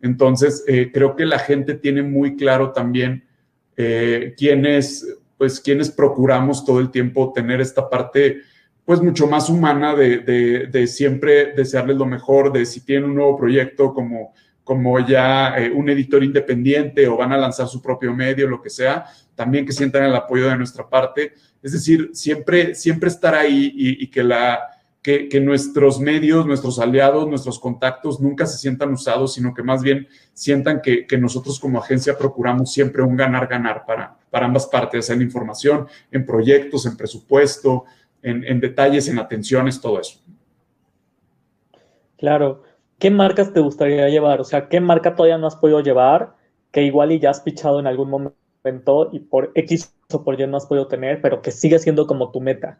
Entonces, 0.00 0.64
eh, 0.66 0.90
creo 0.92 1.14
que 1.14 1.24
la 1.24 1.38
gente 1.38 1.74
tiene 1.74 2.02
muy 2.02 2.36
claro 2.36 2.72
también 2.72 3.24
eh, 3.76 4.34
quiénes, 4.36 5.06
pues, 5.38 5.60
quienes 5.60 5.90
procuramos 5.90 6.64
todo 6.64 6.80
el 6.80 6.90
tiempo 6.90 7.32
tener 7.32 7.60
esta 7.60 7.88
parte, 7.88 8.40
pues, 8.84 9.00
mucho 9.00 9.26
más 9.26 9.48
humana 9.48 9.94
de, 9.94 10.18
de, 10.70 10.86
siempre 10.86 11.52
desearles 11.52 11.96
lo 11.96 12.06
mejor, 12.06 12.52
de 12.52 12.66
si 12.66 12.84
tienen 12.84 13.10
un 13.10 13.16
nuevo 13.16 13.36
proyecto 13.36 13.94
como, 13.94 14.32
como 14.64 14.98
ya 15.00 15.54
un 15.74 15.88
editor 15.88 16.22
independiente 16.22 17.06
o 17.06 17.16
van 17.16 17.32
a 17.32 17.38
lanzar 17.38 17.68
su 17.68 17.80
propio 17.80 18.12
medio, 18.12 18.48
lo 18.48 18.60
que 18.60 18.70
sea, 18.70 19.06
también 19.36 19.64
que 19.64 19.72
sientan 19.72 20.02
el 20.02 20.16
apoyo 20.16 20.48
de 20.48 20.56
nuestra 20.56 20.88
parte 20.88 21.34
es 21.66 21.72
decir, 21.72 22.10
siempre, 22.12 22.76
siempre 22.76 23.08
estar 23.08 23.34
ahí 23.34 23.72
y, 23.74 24.06
que, 24.06 24.22
la, 24.22 24.60
que, 25.02 25.40
nuestros 25.40 25.98
medios, 25.98 26.46
nuestros 26.46 26.78
aliados, 26.78 27.26
nuestros 27.26 27.58
contactos 27.58 28.20
nunca 28.20 28.46
se 28.46 28.56
sientan 28.56 28.92
usados, 28.92 29.34
sino 29.34 29.52
que 29.52 29.64
más 29.64 29.82
bien 29.82 30.06
sientan 30.32 30.80
que, 30.80 31.18
nosotros 31.18 31.58
como 31.58 31.80
agencia 31.80 32.16
procuramos 32.16 32.72
siempre 32.72 33.02
un 33.02 33.16
ganar-ganar 33.16 33.84
para, 33.84 34.16
para 34.30 34.46
ambas 34.46 34.66
partes, 34.66 35.10
en 35.10 35.22
información, 35.22 35.88
en 36.12 36.24
proyectos, 36.24 36.86
en 36.86 36.96
presupuesto, 36.96 37.84
en, 38.22 38.44
en 38.44 38.60
detalles, 38.60 39.08
en 39.08 39.18
atenciones, 39.18 39.80
todo 39.80 40.00
eso. 40.00 40.20
Claro. 42.16 42.62
¿Qué 43.00 43.10
marcas 43.10 43.52
te 43.52 43.58
gustaría 43.58 44.08
llevar? 44.08 44.40
O 44.40 44.44
sea, 44.44 44.68
¿qué 44.68 44.78
marca 44.78 45.16
todavía 45.16 45.36
no 45.36 45.48
has 45.48 45.56
podido 45.56 45.80
llevar 45.80 46.36
que 46.70 46.84
igual 46.84 47.10
y 47.10 47.18
ya 47.18 47.30
has 47.30 47.40
pichado 47.40 47.80
en 47.80 47.88
algún 47.88 48.08
momento 48.08 48.45
y 49.12 49.20
por 49.20 49.52
X 49.54 49.94
o 50.12 50.24
por 50.24 50.40
Y 50.40 50.46
no 50.46 50.56
has 50.56 50.66
podido 50.66 50.88
tener, 50.88 51.20
pero 51.20 51.42
que 51.42 51.50
sigue 51.50 51.78
siendo 51.78 52.06
como 52.06 52.30
tu 52.30 52.40
meta. 52.40 52.78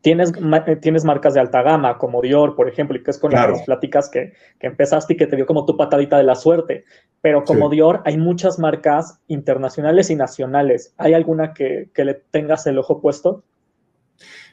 Tienes, 0.00 0.32
eh, 0.66 0.76
tienes 0.76 1.04
marcas 1.04 1.34
de 1.34 1.40
alta 1.40 1.62
gama, 1.62 1.98
como 1.98 2.22
Dior, 2.22 2.54
por 2.54 2.68
ejemplo, 2.68 2.96
y 2.96 3.02
que 3.02 3.10
es 3.10 3.18
con 3.18 3.32
las 3.32 3.62
pláticas 3.62 4.08
que, 4.08 4.32
que, 4.60 4.68
empezaste 4.68 5.14
y 5.14 5.16
que 5.16 5.26
te 5.26 5.34
dio 5.34 5.44
como 5.44 5.66
tu 5.66 5.76
patadita 5.76 6.16
de 6.16 6.22
la 6.22 6.36
suerte. 6.36 6.84
Pero 7.20 7.42
como 7.42 7.68
Dior, 7.68 8.02
hay 8.04 8.16
muchas 8.16 8.58
marcas 8.60 9.18
internacionales 9.26 10.08
y 10.10 10.14
nacionales. 10.14 10.94
¿Hay 10.98 11.14
alguna 11.14 11.52
que, 11.52 11.90
que 11.92 12.04
le 12.04 12.14
tengas 12.14 12.66
el 12.68 12.78
ojo 12.78 13.00
puesto? 13.00 13.42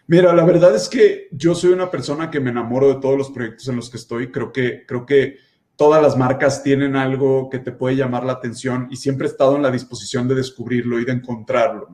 Mira, 0.07 0.33
la 0.33 0.45
verdad 0.45 0.75
es 0.75 0.87
que 0.87 1.27
yo 1.31 1.55
soy 1.55 1.73
una 1.73 1.89
persona 1.89 2.29
que 2.29 2.39
me 2.39 2.51
enamoro 2.51 2.87
de 2.87 2.99
todos 2.99 3.17
los 3.17 3.31
proyectos 3.31 3.67
en 3.67 3.75
los 3.75 3.89
que 3.89 3.97
estoy. 3.97 4.31
Creo 4.31 4.51
que, 4.51 4.85
creo 4.85 5.05
que 5.05 5.37
todas 5.75 6.01
las 6.01 6.17
marcas 6.17 6.63
tienen 6.63 6.95
algo 6.95 7.49
que 7.49 7.59
te 7.59 7.71
puede 7.71 7.95
llamar 7.95 8.23
la 8.23 8.33
atención 8.33 8.87
y 8.89 8.95
siempre 8.95 9.27
he 9.27 9.29
estado 9.29 9.55
en 9.55 9.61
la 9.61 9.71
disposición 9.71 10.27
de 10.27 10.35
descubrirlo 10.35 10.99
y 10.99 11.05
de 11.05 11.11
encontrarlo, 11.11 11.87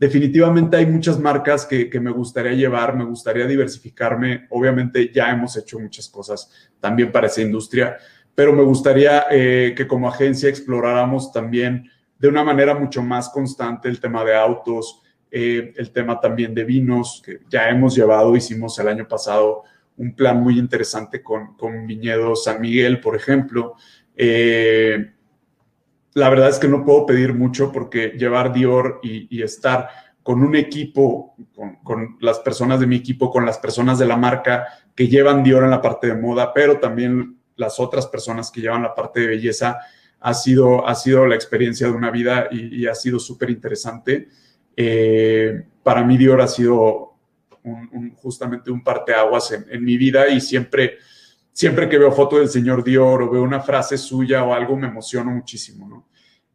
definitivamente 0.00 0.78
hay 0.78 0.86
muchas 0.86 1.20
marcas 1.20 1.66
que, 1.66 2.00
me 2.00 2.10
gustaría 2.10 2.52
llevar, 2.52 2.96
me 2.96 3.04
gustaría 3.04 3.46
diversificarme. 3.46 4.46
Obviamente 4.48 5.12
ya 5.12 5.30
hemos 5.30 5.56
hecho 5.58 5.78
muchas 5.78 6.08
cosas 6.08 6.50
también 6.80 7.12
para 7.12 7.26
esa 7.26 7.42
industria, 7.42 7.98
pero 8.34 8.54
me 8.54 8.62
gustaría 8.62 9.26
eh, 9.30 9.74
que 9.76 9.86
como 9.86 10.08
agencia 10.08 10.48
exploráramos 10.48 11.30
también 11.32 11.90
de 12.18 12.28
una 12.28 12.42
manera 12.42 12.74
mucho 12.74 13.02
más 13.02 13.28
constante 13.28 13.90
el 13.90 14.00
tema 14.00 14.24
de 14.24 14.34
autos, 14.34 15.02
eh, 15.30 15.74
el 15.76 15.92
tema 15.92 16.18
también 16.18 16.54
de 16.54 16.64
vinos, 16.64 17.22
que 17.24 17.40
ya 17.50 17.68
hemos 17.68 17.94
llevado, 17.94 18.34
hicimos 18.34 18.78
el 18.78 18.88
año 18.88 19.06
pasado 19.06 19.64
un 20.00 20.14
plan 20.14 20.42
muy 20.42 20.58
interesante 20.58 21.22
con, 21.22 21.56
con 21.58 21.86
Viñedo 21.86 22.34
San 22.34 22.60
Miguel, 22.60 23.00
por 23.00 23.14
ejemplo. 23.14 23.74
Eh, 24.16 25.12
la 26.14 26.30
verdad 26.30 26.48
es 26.48 26.58
que 26.58 26.68
no 26.68 26.84
puedo 26.86 27.04
pedir 27.04 27.34
mucho 27.34 27.70
porque 27.70 28.14
llevar 28.18 28.52
Dior 28.52 29.00
y, 29.02 29.42
estar 29.42 29.88
con 30.22 30.42
un 30.42 30.56
equipo, 30.56 31.34
con, 31.84 32.16
las 32.20 32.38
personas 32.38 32.80
de 32.80 32.86
mi 32.86 32.96
equipo, 32.96 33.30
con 33.30 33.44
las 33.44 33.58
personas 33.58 33.98
de 33.98 34.06
la 34.06 34.16
marca 34.16 34.66
que 34.94 35.06
llevan 35.06 35.44
Dior 35.44 35.64
en 35.64 35.70
la 35.70 35.82
parte 35.82 36.06
de 36.06 36.14
moda, 36.14 36.54
pero 36.54 36.78
también 36.78 37.36
las 37.56 37.78
otras 37.78 38.06
personas 38.06 38.50
que 38.50 38.62
llevan 38.62 38.82
la 38.82 38.94
parte 38.94 39.20
de 39.20 39.26
belleza, 39.26 39.80
ha 40.18 40.32
sido, 40.32 40.86
ha 40.88 40.94
sido 40.94 41.26
la 41.26 41.34
experiencia 41.34 41.86
de 41.86 41.92
una 41.92 42.10
vida 42.10 42.48
y, 42.50 42.86
ha 42.86 42.94
sido 42.94 43.18
súper 43.18 43.50
interesante. 43.50 44.28
Eh, 44.74 45.62
para 45.82 46.02
mí 46.04 46.16
Dior 46.16 46.40
ha 46.40 46.48
sido 46.48 47.09
justamente 48.16 48.70
un 48.70 48.82
parteaguas 48.82 49.52
en, 49.52 49.84
mi 49.84 49.96
vida 49.96 50.28
y 50.28 50.40
siempre 50.40 50.98
siempre 51.52 51.88
que 51.88 51.98
veo 51.98 52.12
foto 52.12 52.38
del 52.38 52.48
señor 52.48 52.82
Dior 52.82 53.22
o 53.22 53.30
veo 53.30 53.42
una 53.42 53.60
frase 53.60 53.98
suya 53.98 54.44
o 54.44 54.54
algo, 54.54 54.76
me 54.76 54.86
emociono 54.88 55.30
muchísimo. 55.30 56.06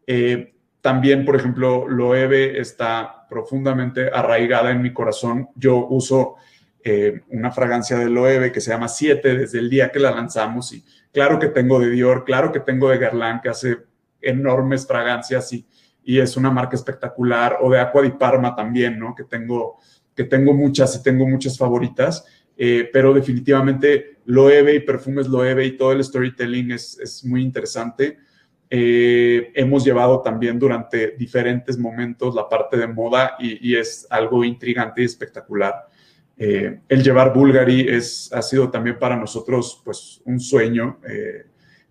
Eh, 0.07 0.53
también, 0.81 1.25
por 1.25 1.35
ejemplo, 1.35 1.87
Loewe 1.87 2.59
está 2.59 3.25
profundamente 3.29 4.09
arraigada 4.11 4.71
en 4.71 4.81
mi 4.81 4.93
corazón. 4.93 5.49
Yo 5.55 5.87
uso 5.87 6.35
eh, 6.83 7.21
una 7.29 7.51
fragancia 7.51 7.97
de 7.97 8.09
Loewe 8.09 8.51
que 8.51 8.61
se 8.61 8.71
llama 8.71 8.87
7 8.87 9.35
desde 9.35 9.59
el 9.59 9.69
día 9.69 9.91
que 9.91 9.99
la 9.99 10.11
lanzamos 10.11 10.71
y 10.73 10.85
claro 11.11 11.39
que 11.39 11.47
tengo 11.47 11.79
de 11.79 11.89
Dior, 11.89 12.23
claro 12.23 12.51
que 12.51 12.59
tengo 12.59 12.89
de 12.89 12.99
Guerlain 12.99 13.39
que 13.41 13.49
hace 13.49 13.79
enormes 14.21 14.85
fragancias 14.85 15.51
y, 15.53 15.65
y 16.03 16.19
es 16.19 16.37
una 16.37 16.51
marca 16.51 16.75
espectacular 16.75 17.57
o 17.61 17.71
de 17.71 17.79
Aqua 17.79 18.03
di 18.03 18.11
Parma 18.11 18.55
también, 18.55 18.99
¿no? 18.99 19.15
Que 19.15 19.23
tengo, 19.23 19.79
que 20.15 20.23
tengo 20.23 20.53
muchas 20.53 20.95
y 20.95 21.03
tengo 21.03 21.27
muchas 21.27 21.57
favoritas. 21.57 22.25
Eh, 22.57 22.89
pero 22.91 23.13
definitivamente 23.13 24.19
Loewe 24.25 24.75
y 24.75 24.79
perfumes 24.79 25.27
Loewe 25.27 25.65
y 25.65 25.77
todo 25.77 25.91
el 25.91 26.03
storytelling 26.03 26.71
es, 26.71 26.97
es 26.99 27.23
muy 27.25 27.41
interesante. 27.41 28.17
Eh, 28.69 29.51
hemos 29.53 29.83
llevado 29.83 30.21
también 30.21 30.57
durante 30.57 31.11
diferentes 31.11 31.77
momentos 31.77 32.33
la 32.33 32.49
parte 32.49 32.77
de 32.77 32.87
moda 32.87 33.35
y, 33.39 33.75
es 33.75 34.07
algo 34.09 34.43
intrigante 34.43 35.01
y 35.01 35.05
espectacular. 35.05 35.87
Eh, 36.37 36.79
el 36.89 37.03
llevar 37.03 37.33
Bulgari 37.33 37.87
es, 37.87 38.31
ha 38.33 38.41
sido 38.41 38.69
también 38.69 38.97
para 38.97 39.15
nosotros 39.15 39.81
pues 39.83 40.21
un 40.25 40.39
sueño. 40.39 40.99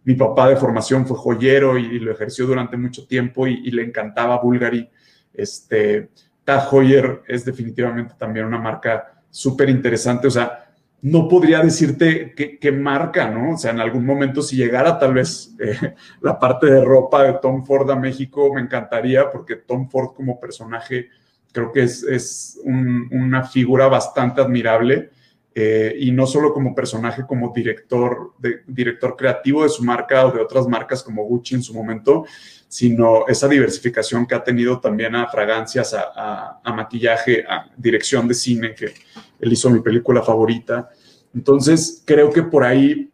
mi 0.03 0.15
papá 0.15 0.49
de 0.49 0.57
formación 0.57 1.07
fue 1.07 1.17
joyero 1.17 1.79
y, 1.79 1.99
lo 2.01 2.13
ejerció 2.13 2.47
durante 2.47 2.77
mucho 2.77 3.07
tiempo 3.07 3.47
y, 3.47 3.71
le 3.71 3.83
encantaba 3.83 4.41
Bulgari. 4.41 4.89
Este, 5.33 6.11
Tag 6.45 6.69
Heuer 6.73 7.23
es 7.27 7.45
definitivamente 7.45 8.15
también 8.19 8.47
una 8.47 8.59
marca 8.59 9.23
súper 9.31 9.69
interesante. 9.71 10.29
O 10.29 10.31
sea, 10.31 10.65
no 11.05 11.29
podría 11.29 11.61
decirte 11.61 12.35
qué, 12.35 12.73
marca, 12.73 13.29
¿no? 13.29 13.53
O 13.53 13.59
sea, 13.59 13.73
en 13.73 13.81
algún 13.81 14.07
momento 14.07 14.41
si 14.41 14.57
llegara 14.57 14.99
tal 14.99 15.13
vez 15.13 15.55
eh, 15.59 15.95
la 16.23 16.39
parte 16.39 16.67
de 16.67 16.83
ropa 16.83 17.25
de 17.25 17.35
Tom 17.35 17.63
Ford 17.65 17.91
a 17.91 17.97
México, 17.97 18.55
me 18.55 18.63
encantaría 18.63 19.31
porque 19.31 19.57
Tom 19.57 19.91
Ford 19.91 20.15
como 20.15 20.41
personaje 20.41 21.09
creo 21.53 21.71
que 21.73 21.83
es, 21.83 22.59
una 22.65 23.45
figura 23.45 23.87
bastante 23.87 24.41
admirable. 24.41 25.11
Eh, 25.57 25.95
y 26.01 26.11
no 26.11 26.27
solo 26.27 26.53
como 26.53 26.75
personaje, 26.75 27.25
como 27.27 27.53
director, 27.55 28.35
director 28.67 29.17
creativo 29.17 29.63
de 29.63 29.69
su 29.69 29.85
marca 29.85 30.27
o 30.27 30.33
de 30.33 30.41
otras 30.41 30.67
marcas 30.67 31.03
como 31.03 31.25
Gucci 31.25 31.55
en 31.55 31.63
su 31.63 31.73
momento, 31.73 32.25
sino 32.67 33.29
esa 33.29 33.47
diversificación 33.47 34.27
que 34.27 34.35
ha 34.35 34.43
tenido 34.43 34.81
también 34.81 35.15
a 35.15 35.29
fragancias, 35.29 35.95
a, 35.95 36.61
maquillaje, 36.75 37.45
a 37.49 37.71
dirección 37.77 38.27
de 38.27 38.35
cine, 38.35 38.75
que 38.75 38.95
él 39.39 39.53
hizo 39.53 39.71
mi 39.71 39.79
película 39.79 40.23
favorita. 40.23 40.91
Entonces, 41.33 42.03
creo 42.05 42.33
que 42.33 42.43
por 42.43 42.65
ahí 42.65 43.13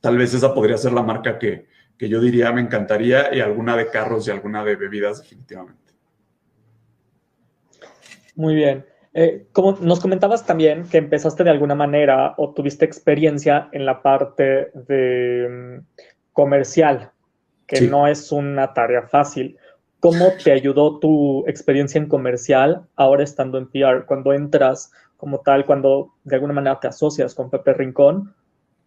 tal 0.00 0.18
vez 0.18 0.32
esa 0.32 0.54
podría 0.54 0.76
ser 0.76 0.92
la 0.92 1.02
marca 1.02 1.36
que, 1.36 1.66
que 1.98 2.08
yo 2.08 2.20
diría 2.20 2.52
me 2.52 2.60
encantaría 2.60 3.34
y 3.34 3.40
alguna 3.40 3.76
de 3.76 3.90
carros 3.90 4.28
y 4.28 4.30
alguna 4.30 4.64
de 4.64 4.76
bebidas 4.76 5.20
definitivamente. 5.20 5.92
Muy 8.36 8.54
bien. 8.54 8.89
Eh, 9.12 9.46
como 9.52 9.72
nos 9.80 9.98
comentabas 9.98 10.46
también 10.46 10.88
que 10.88 10.98
empezaste 10.98 11.42
de 11.42 11.50
alguna 11.50 11.74
manera 11.74 12.34
o 12.36 12.52
tuviste 12.52 12.84
experiencia 12.84 13.68
en 13.72 13.84
la 13.84 14.02
parte 14.02 14.70
de 14.74 15.48
mm, 15.48 16.02
comercial, 16.32 17.10
que 17.66 17.80
no 17.82 18.06
es 18.06 18.30
una 18.30 18.72
tarea 18.72 19.02
fácil. 19.02 19.58
¿Cómo 19.98 20.28
te 20.42 20.52
ayudó 20.52 20.98
tu 20.98 21.46
experiencia 21.46 21.98
en 21.98 22.08
comercial 22.08 22.86
ahora 22.96 23.24
estando 23.24 23.58
en 23.58 23.68
PR? 23.68 24.06
Cuando 24.06 24.32
entras 24.32 24.92
como 25.16 25.40
tal, 25.40 25.66
cuando 25.66 26.14
de 26.24 26.36
alguna 26.36 26.54
manera 26.54 26.80
te 26.80 26.88
asocias 26.88 27.34
con 27.34 27.50
Pepe 27.50 27.74
Rincón, 27.74 28.34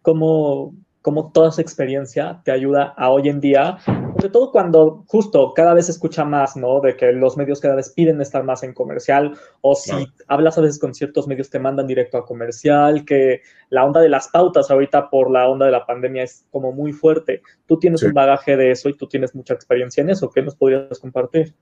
¿cómo, 0.02 0.74
cómo 1.04 1.32
toda 1.32 1.50
esa 1.50 1.60
experiencia 1.60 2.40
te 2.46 2.50
ayuda 2.50 2.94
a 2.96 3.10
hoy 3.10 3.28
en 3.28 3.38
día, 3.38 3.76
sobre 3.84 4.30
todo 4.30 4.50
cuando 4.50 5.04
justo 5.06 5.52
cada 5.54 5.74
vez 5.74 5.84
se 5.84 5.92
escucha 5.92 6.24
más, 6.24 6.56
¿no? 6.56 6.80
De 6.80 6.96
que 6.96 7.12
los 7.12 7.36
medios 7.36 7.60
cada 7.60 7.74
vez 7.74 7.90
piden 7.90 8.22
estar 8.22 8.42
más 8.42 8.62
en 8.62 8.72
comercial, 8.72 9.36
o 9.60 9.74
si 9.74 9.92
hablas 10.28 10.56
a 10.56 10.62
veces 10.62 10.78
con 10.78 10.94
ciertos 10.94 11.28
medios 11.28 11.50
te 11.50 11.58
mandan 11.58 11.86
directo 11.86 12.16
a 12.16 12.24
comercial, 12.24 13.04
que 13.04 13.42
la 13.68 13.84
onda 13.84 14.00
de 14.00 14.08
las 14.08 14.28
pautas 14.28 14.70
ahorita 14.70 15.10
por 15.10 15.30
la 15.30 15.46
onda 15.46 15.66
de 15.66 15.72
la 15.72 15.84
pandemia 15.84 16.22
es 16.22 16.46
como 16.50 16.72
muy 16.72 16.94
fuerte. 16.94 17.42
Tú 17.66 17.78
tienes 17.78 18.02
un 18.02 18.14
bagaje 18.14 18.56
de 18.56 18.70
eso 18.70 18.88
y 18.88 18.96
tú 18.96 19.06
tienes 19.06 19.34
mucha 19.34 19.52
experiencia 19.52 20.00
en 20.00 20.08
eso. 20.08 20.30
¿Qué 20.30 20.40
nos 20.40 20.56
podrías 20.56 20.98
compartir? 20.98 21.54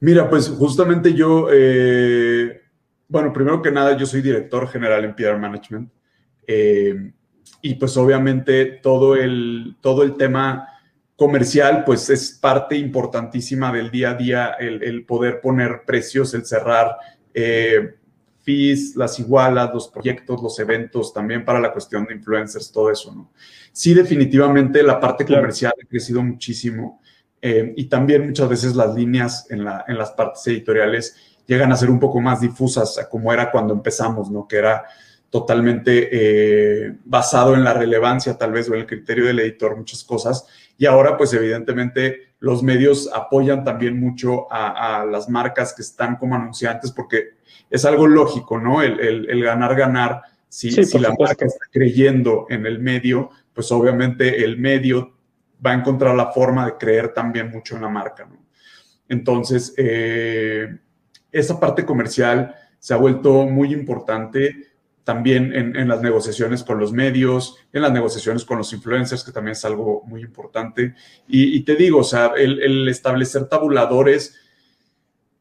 Mira, 0.00 0.30
pues 0.30 0.48
justamente 0.48 1.12
yo, 1.12 1.48
eh, 1.52 2.62
bueno, 3.08 3.30
primero 3.30 3.60
que 3.60 3.70
nada, 3.70 3.94
yo 3.94 4.06
soy 4.06 4.22
director 4.22 4.66
general 4.68 5.04
en 5.04 5.14
PR 5.14 5.36
Management. 5.38 5.92
Eh, 6.46 7.12
y 7.62 7.74
pues 7.74 7.96
obviamente 7.96 8.64
todo 8.82 9.16
el, 9.16 9.76
todo 9.80 10.02
el 10.02 10.16
tema 10.16 10.68
comercial 11.16 11.82
pues 11.84 12.08
es 12.10 12.38
parte 12.40 12.76
importantísima 12.76 13.72
del 13.72 13.90
día 13.90 14.10
a 14.10 14.14
día, 14.14 14.50
el, 14.58 15.04
poder 15.04 15.40
poner 15.40 15.82
precios, 15.84 16.32
el 16.34 16.46
cerrar 16.46 16.96
eh, 17.34 17.94
fees, 18.40 18.94
las 18.94 19.18
igualas, 19.18 19.74
los 19.74 19.88
proyectos, 19.88 20.40
los 20.42 20.58
eventos, 20.60 21.12
también 21.12 21.44
para 21.44 21.60
la 21.60 21.72
cuestión 21.72 22.06
de 22.06 22.14
influencers, 22.14 22.70
todo 22.70 22.90
eso, 22.90 23.12
¿no? 23.14 23.32
Sí, 23.72 23.94
definitivamente 23.94 24.82
la 24.82 24.98
parte 24.98 25.26
comercial 25.26 25.72
ha 25.82 25.86
crecido 25.86 26.22
muchísimo 26.22 27.00
eh, 27.42 27.74
y 27.76 27.84
también 27.86 28.26
muchas 28.26 28.48
veces 28.48 28.74
las 28.74 28.94
líneas 28.94 29.46
en, 29.50 29.64
la, 29.64 29.84
en 29.86 29.98
las 29.98 30.12
partes 30.12 30.46
editoriales 30.46 31.16
llegan 31.46 31.72
a 31.72 31.76
ser 31.76 31.90
un 31.90 31.98
poco 31.98 32.20
más 32.20 32.40
difusas 32.40 33.06
como 33.10 33.32
era 33.32 33.50
cuando 33.50 33.74
empezamos, 33.74 34.30
¿no? 34.30 34.46
Que 34.46 34.56
era 34.56 34.84
totalmente 35.30 36.08
eh, 36.10 36.94
basado 37.04 37.54
en 37.54 37.64
la 37.64 37.74
relevancia 37.74 38.38
tal 38.38 38.52
vez 38.52 38.68
o 38.68 38.74
en 38.74 38.80
el 38.80 38.86
criterio 38.86 39.26
del 39.26 39.40
editor, 39.40 39.76
muchas 39.76 40.04
cosas. 40.04 40.46
Y 40.78 40.86
ahora 40.86 41.16
pues 41.16 41.32
evidentemente 41.34 42.34
los 42.40 42.62
medios 42.62 43.10
apoyan 43.12 43.64
también 43.64 43.98
mucho 43.98 44.46
a, 44.50 45.04
las 45.04 45.28
marcas 45.28 45.74
que 45.74 45.82
están 45.82 46.16
como 46.16 46.36
anunciantes 46.36 46.92
porque 46.92 47.30
es 47.68 47.84
algo 47.84 48.06
lógico, 48.06 48.58
¿no? 48.58 48.80
El, 48.82 49.42
ganar, 49.42 49.74
ganar. 49.74 50.22
Si, 50.48 50.70
si 50.70 50.98
la 50.98 51.14
marca 51.18 51.44
está 51.44 51.66
creyendo 51.70 52.46
en 52.48 52.64
el 52.64 52.78
medio, 52.78 53.30
pues 53.52 53.70
obviamente 53.70 54.44
el 54.44 54.56
medio 54.56 55.12
va 55.64 55.72
a 55.72 55.74
encontrar 55.74 56.14
la 56.14 56.32
forma 56.32 56.64
de 56.64 56.76
creer 56.78 57.12
también 57.12 57.50
mucho 57.50 57.76
en 57.76 57.82
la 57.82 57.88
marca, 57.88 58.24
¿no? 58.24 58.38
Entonces, 59.08 59.74
eh, 59.76 60.78
esa 61.32 61.58
parte 61.58 61.84
comercial 61.84 62.54
se 62.78 62.94
ha 62.94 62.96
vuelto 62.96 63.44
muy 63.44 63.72
importante 63.72 64.67
también 65.08 65.54
en, 65.54 65.88
las 65.88 66.02
negociaciones 66.02 66.62
con 66.62 66.78
los 66.78 66.92
medios, 66.92 67.56
en 67.72 67.80
las 67.80 67.92
negociaciones 67.92 68.44
con 68.44 68.58
los 68.58 68.74
influencers, 68.74 69.24
que 69.24 69.32
también 69.32 69.52
es 69.52 69.64
algo 69.64 70.02
muy 70.04 70.20
importante. 70.20 70.94
Y, 71.26 71.62
te 71.62 71.76
digo, 71.76 72.00
o 72.00 72.04
sea, 72.04 72.32
el, 72.36 72.86
establecer 72.90 73.46
tabuladores, 73.46 74.36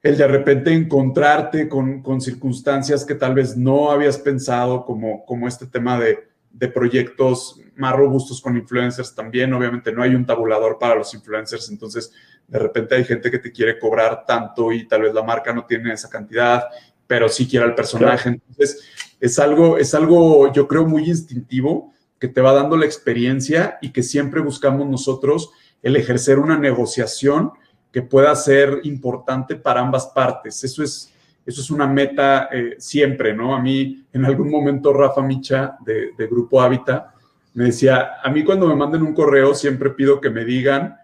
el 0.02 0.16
de 0.16 0.26
repente 0.26 0.72
encontrarte 0.72 1.68
con, 1.68 2.22
circunstancias 2.22 3.04
que 3.04 3.16
tal 3.16 3.36
vez 3.36 3.58
no 3.58 3.92
habías 3.92 4.18
pensado, 4.18 4.86
como, 4.86 5.26
como 5.26 5.50
este 5.50 5.68
tema 5.68 6.00
de, 6.00 6.30
de 6.50 6.70
proyectos 6.70 7.60
más 7.76 7.94
robustos 7.94 8.40
con 8.40 8.56
influencers 8.56 9.14
también. 9.14 9.54
Obviamente 9.54 9.92
no 9.92 10.02
hay 10.02 10.16
un 10.16 10.26
tabulador 10.26 10.80
para 10.80 10.96
los 10.96 11.14
influencers, 11.14 11.70
entonces 11.70 12.14
de 12.48 12.58
repente 12.58 12.96
hay 12.96 13.04
gente 13.04 13.30
que 13.30 13.40
te 13.40 13.52
quiere 13.52 13.78
cobrar 13.78 14.26
tanto 14.26 14.72
y 14.72 14.88
tal 14.88 15.02
vez 15.02 15.14
la 15.14 15.24
marca 15.24 15.52
no 15.52 15.66
tiene 15.66 15.92
esa 15.92 16.10
cantidad, 16.10 16.64
pero 17.06 17.28
sí 17.28 17.46
quiere 17.46 17.66
al 17.66 17.76
personaje. 17.76 18.30
Entonces, 18.30 18.82
es 19.20 19.40
algo, 19.40 19.78
es 19.78 19.94
algo, 19.94 20.52
yo 20.54 20.68
creo, 20.68 20.86
muy 20.86 21.06
instintivo 21.06 21.94
que 22.20 22.28
te 22.28 22.42
va 22.42 22.54
dando 22.54 22.78
la 22.78 22.86
experiencia 22.86 23.78
y 23.82 23.92
que 23.92 24.04
siempre 24.04 24.42
buscamos 24.42 24.88
nosotros 24.88 25.52
el 25.82 25.96
ejercer 25.96 26.40
una 26.40 26.58
negociación 26.58 27.52
que 27.92 28.02
pueda 28.02 28.36
ser 28.36 28.82
importante 28.84 29.56
para 29.56 29.82
ambas 29.82 30.08
partes. 30.08 30.64
Eso 30.64 30.84
es, 30.84 31.12
eso 31.46 31.62
es 31.62 31.72
una 31.72 31.88
meta 31.88 32.50
eh, 32.52 32.76
siempre, 32.80 33.34
¿no? 33.34 33.56
A 33.56 33.62
mí, 33.62 34.06
en 34.12 34.26
algún 34.26 34.50
momento, 34.50 34.94
Rafa 34.94 35.22
Micha, 35.22 35.78
de, 35.86 36.12
Grupo 36.28 36.62
Hábitat, 36.62 37.08
me 37.54 37.66
decía, 37.66 38.20
a 38.22 38.30
mí 38.30 38.44
cuando 38.44 38.68
me 38.68 38.76
manden 38.76 39.02
un 39.02 39.14
correo 39.14 39.56
siempre 39.56 39.92
pido 39.92 40.22
que 40.22 40.30
me 40.30 40.46
digan 40.46 40.96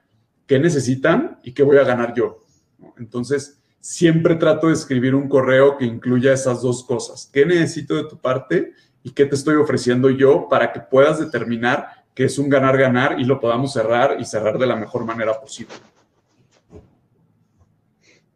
qué 0.46 0.60
necesitan 0.60 1.40
y 1.44 1.54
qué 1.54 1.64
voy 1.64 1.78
a 1.78 1.84
ganar 1.84 2.14
yo. 2.14 2.42
Entonces, 2.98 3.63
siempre 3.84 4.36
trato 4.36 4.68
de 4.68 4.74
escribir 4.74 5.14
un 5.14 5.28
correo 5.28 5.78
que 5.78 5.84
incluya 5.84 6.32
esas 6.32 6.62
dos 6.62 6.86
cosas. 6.86 7.30
¿Qué 7.34 7.46
necesito 7.46 7.96
de 7.96 8.06
tu 8.06 8.18
parte 8.18 8.72
y 9.04 9.12
qué 9.12 9.26
te 9.26 9.36
estoy 9.36 9.56
ofreciendo 9.56 10.10
yo 10.10 10.48
para 10.50 10.72
que 10.72 10.80
puedas 10.80 11.20
determinar 11.20 12.06
que 12.16 12.24
es 12.24 12.40
un 12.40 12.48
ganar-ganar 12.48 13.20
y 13.20 13.26
lo 13.26 13.42
podamos 13.42 13.74
cerrar 13.74 14.22
y 14.22 14.26
cerrar 14.26 14.58
de 14.58 14.68
la 14.68 14.78
mejor 14.78 15.04
manera 15.04 15.34
posible? 15.38 15.76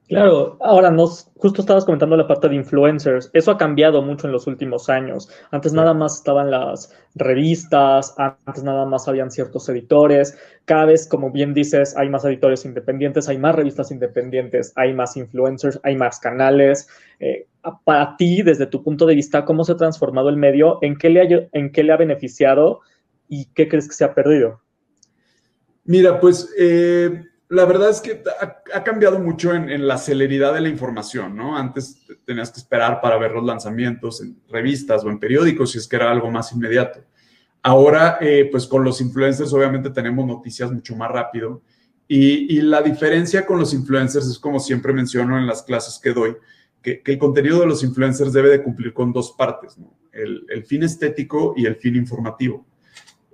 Claro, 0.08 0.58
ahora 0.62 0.90
nos 0.90 1.30
justo 1.36 1.60
estabas 1.60 1.84
comentando 1.84 2.16
la 2.16 2.28
parte 2.28 2.48
de 2.48 2.56
influencers. 2.56 3.30
Eso 3.34 3.52
ha 3.52 3.58
cambiado 3.58 4.02
mucho 4.02 4.26
en 4.26 4.32
los 4.32 4.48
últimos 4.48 4.88
años. 4.88 5.30
Antes 5.52 5.74
nada 5.74 5.94
más 5.94 6.16
estaban 6.16 6.50
las 6.50 6.94
revistas, 7.16 8.16
antes 8.18 8.64
nada 8.64 8.86
más 8.86 9.10
habían 9.10 9.30
ciertos 9.32 9.68
editores. 9.68 10.38
Cada 10.64 10.86
vez, 10.86 11.10
como 11.10 11.30
bien 11.30 11.54
dices, 11.54 11.94
hay 11.98 12.08
más 12.08 12.24
editores 12.24 12.64
independientes, 12.64 13.28
hay 13.28 13.38
más 13.38 13.54
revistas 13.56 13.92
independientes, 13.92 14.72
hay 14.78 14.94
más 14.94 15.18
influencers, 15.18 15.78
hay 15.84 15.98
más 15.98 16.20
canales. 16.22 16.88
Eh, 17.20 17.48
para 17.84 18.16
ti, 18.16 18.44
desde 18.44 18.68
tu 18.68 18.82
punto 18.84 19.06
de 19.06 19.16
vista, 19.16 19.44
¿cómo 19.44 19.66
se 19.66 19.74
ha 19.74 19.78
transformado 19.78 20.30
el 20.30 20.38
medio? 20.38 20.80
¿En 20.82 20.98
qué 20.98 21.10
le 21.10 21.22
ha, 21.22 21.48
en 21.52 21.72
qué 21.74 21.84
le 21.84 21.92
ha 21.92 21.98
beneficiado? 21.98 22.80
¿Y 23.28 23.48
qué 23.48 23.68
crees 23.68 23.90
que 23.90 23.96
se 23.96 24.06
ha 24.06 24.14
perdido? 24.14 24.62
Mira, 25.84 26.22
pues 26.22 26.50
eh, 26.58 27.24
la 27.50 27.66
verdad 27.66 27.90
es 27.90 28.02
que 28.02 28.22
ha, 28.74 28.84
cambiado 28.84 29.20
mucho 29.20 29.54
en, 29.54 29.88
la 29.88 29.98
celeridad 29.98 30.54
de 30.54 30.62
la 30.62 30.68
información, 30.68 31.36
¿no? 31.36 31.58
Antes 31.58 32.06
tenías 32.26 32.52
que 32.52 32.60
esperar 32.60 33.00
para 33.00 33.18
ver 33.18 33.32
los 33.32 33.46
lanzamientos 33.46 34.22
en 34.22 34.38
revistas 34.50 35.04
o 35.06 35.10
en 35.10 35.18
periódicos 35.18 35.72
si 35.72 35.78
es 35.78 35.88
que 35.88 35.96
era 35.96 36.12
algo 36.12 36.30
más 36.30 36.52
inmediato. 36.52 37.00
Ahora, 37.64 38.18
eh, 38.20 38.50
pues 38.52 38.68
con 38.68 38.84
los 38.84 39.00
influencers 39.00 39.54
obviamente 39.54 39.90
tenemos 39.92 40.26
noticias 40.26 40.72
mucho 40.72 40.96
más 40.96 41.10
rápido 41.10 41.62
y, 42.08 42.62
la 42.62 42.82
diferencia 42.82 43.46
con 43.46 43.60
los 43.60 43.74
influencers 43.74 44.28
es 44.28 44.40
como 44.40 44.60
siempre 44.60 44.94
menciono 44.94 45.38
en 45.38 45.48
las 45.48 45.64
clases 45.64 46.00
que 46.00 46.14
doy, 46.14 46.36
que, 46.82 47.02
el 47.06 47.18
contenido 47.18 47.62
de 47.62 47.66
los 47.66 47.84
influencers 47.84 48.34
debe 48.34 48.50
de 48.50 48.64
cumplir 48.64 48.94
con 48.94 49.14
dos 49.14 49.34
partes, 49.38 49.78
¿no? 49.78 49.94
El, 50.12 50.66
fin 50.66 50.84
estético 50.84 51.54
y 51.56 51.66
el 51.66 51.76
fin 51.76 51.96
informativo. 51.96 52.66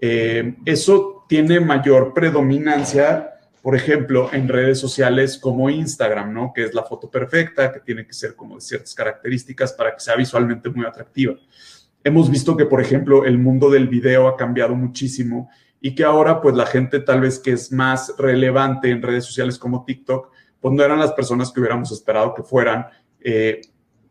Eh, 0.02 0.56
eso 0.66 1.26
tiene 1.30 1.60
mayor 1.60 2.14
predominancia 2.14 3.33
por 3.64 3.78
ejemplo, 3.78 4.30
en 4.34 4.50
redes 4.50 4.78
sociales 4.78 5.38
como 5.38 5.70
Instagram, 5.70 6.34
¿no? 6.34 6.52
Que 6.54 6.66
es 6.66 6.74
la 6.74 6.84
foto 6.84 7.10
perfecta, 7.10 7.72
que 7.72 7.80
tiene 7.80 8.06
que 8.06 8.12
ser 8.12 8.36
como 8.36 8.56
de 8.56 8.62
ciertas 8.62 8.94
características 8.94 9.72
para 9.72 9.94
que 9.94 10.02
sea 10.02 10.18
visualmente 10.18 10.70
muy 10.70 10.86
atractiva. 10.86 11.36
Hemos 12.04 12.30
visto 12.30 12.58
que, 12.58 12.66
por 12.66 12.82
ejemplo, 12.82 13.24
el 13.24 13.38
mundo 13.38 13.70
del 13.70 13.88
video 13.88 14.28
ha 14.28 14.36
cambiado 14.36 14.76
muchísimo 14.76 15.50
y 15.80 15.96
que 15.96 16.04
ahora, 16.04 16.42
pues, 16.42 16.56
la 16.56 16.66
gente 16.66 17.00
tal 17.00 17.22
vez 17.22 17.40
que 17.40 17.54
es 17.54 17.72
más 17.72 18.14
relevante 18.18 18.90
en 18.90 19.02
redes 19.02 19.24
sociales 19.24 19.58
como 19.58 19.86
TikTok, 19.86 20.30
pues 20.60 20.74
no 20.74 20.84
eran 20.84 21.00
las 21.00 21.14
personas 21.14 21.50
que 21.50 21.62
hubiéramos 21.62 21.90
esperado 21.94 22.34
que 22.34 22.44
fueran. 22.44 22.88
Eh, 23.22 23.62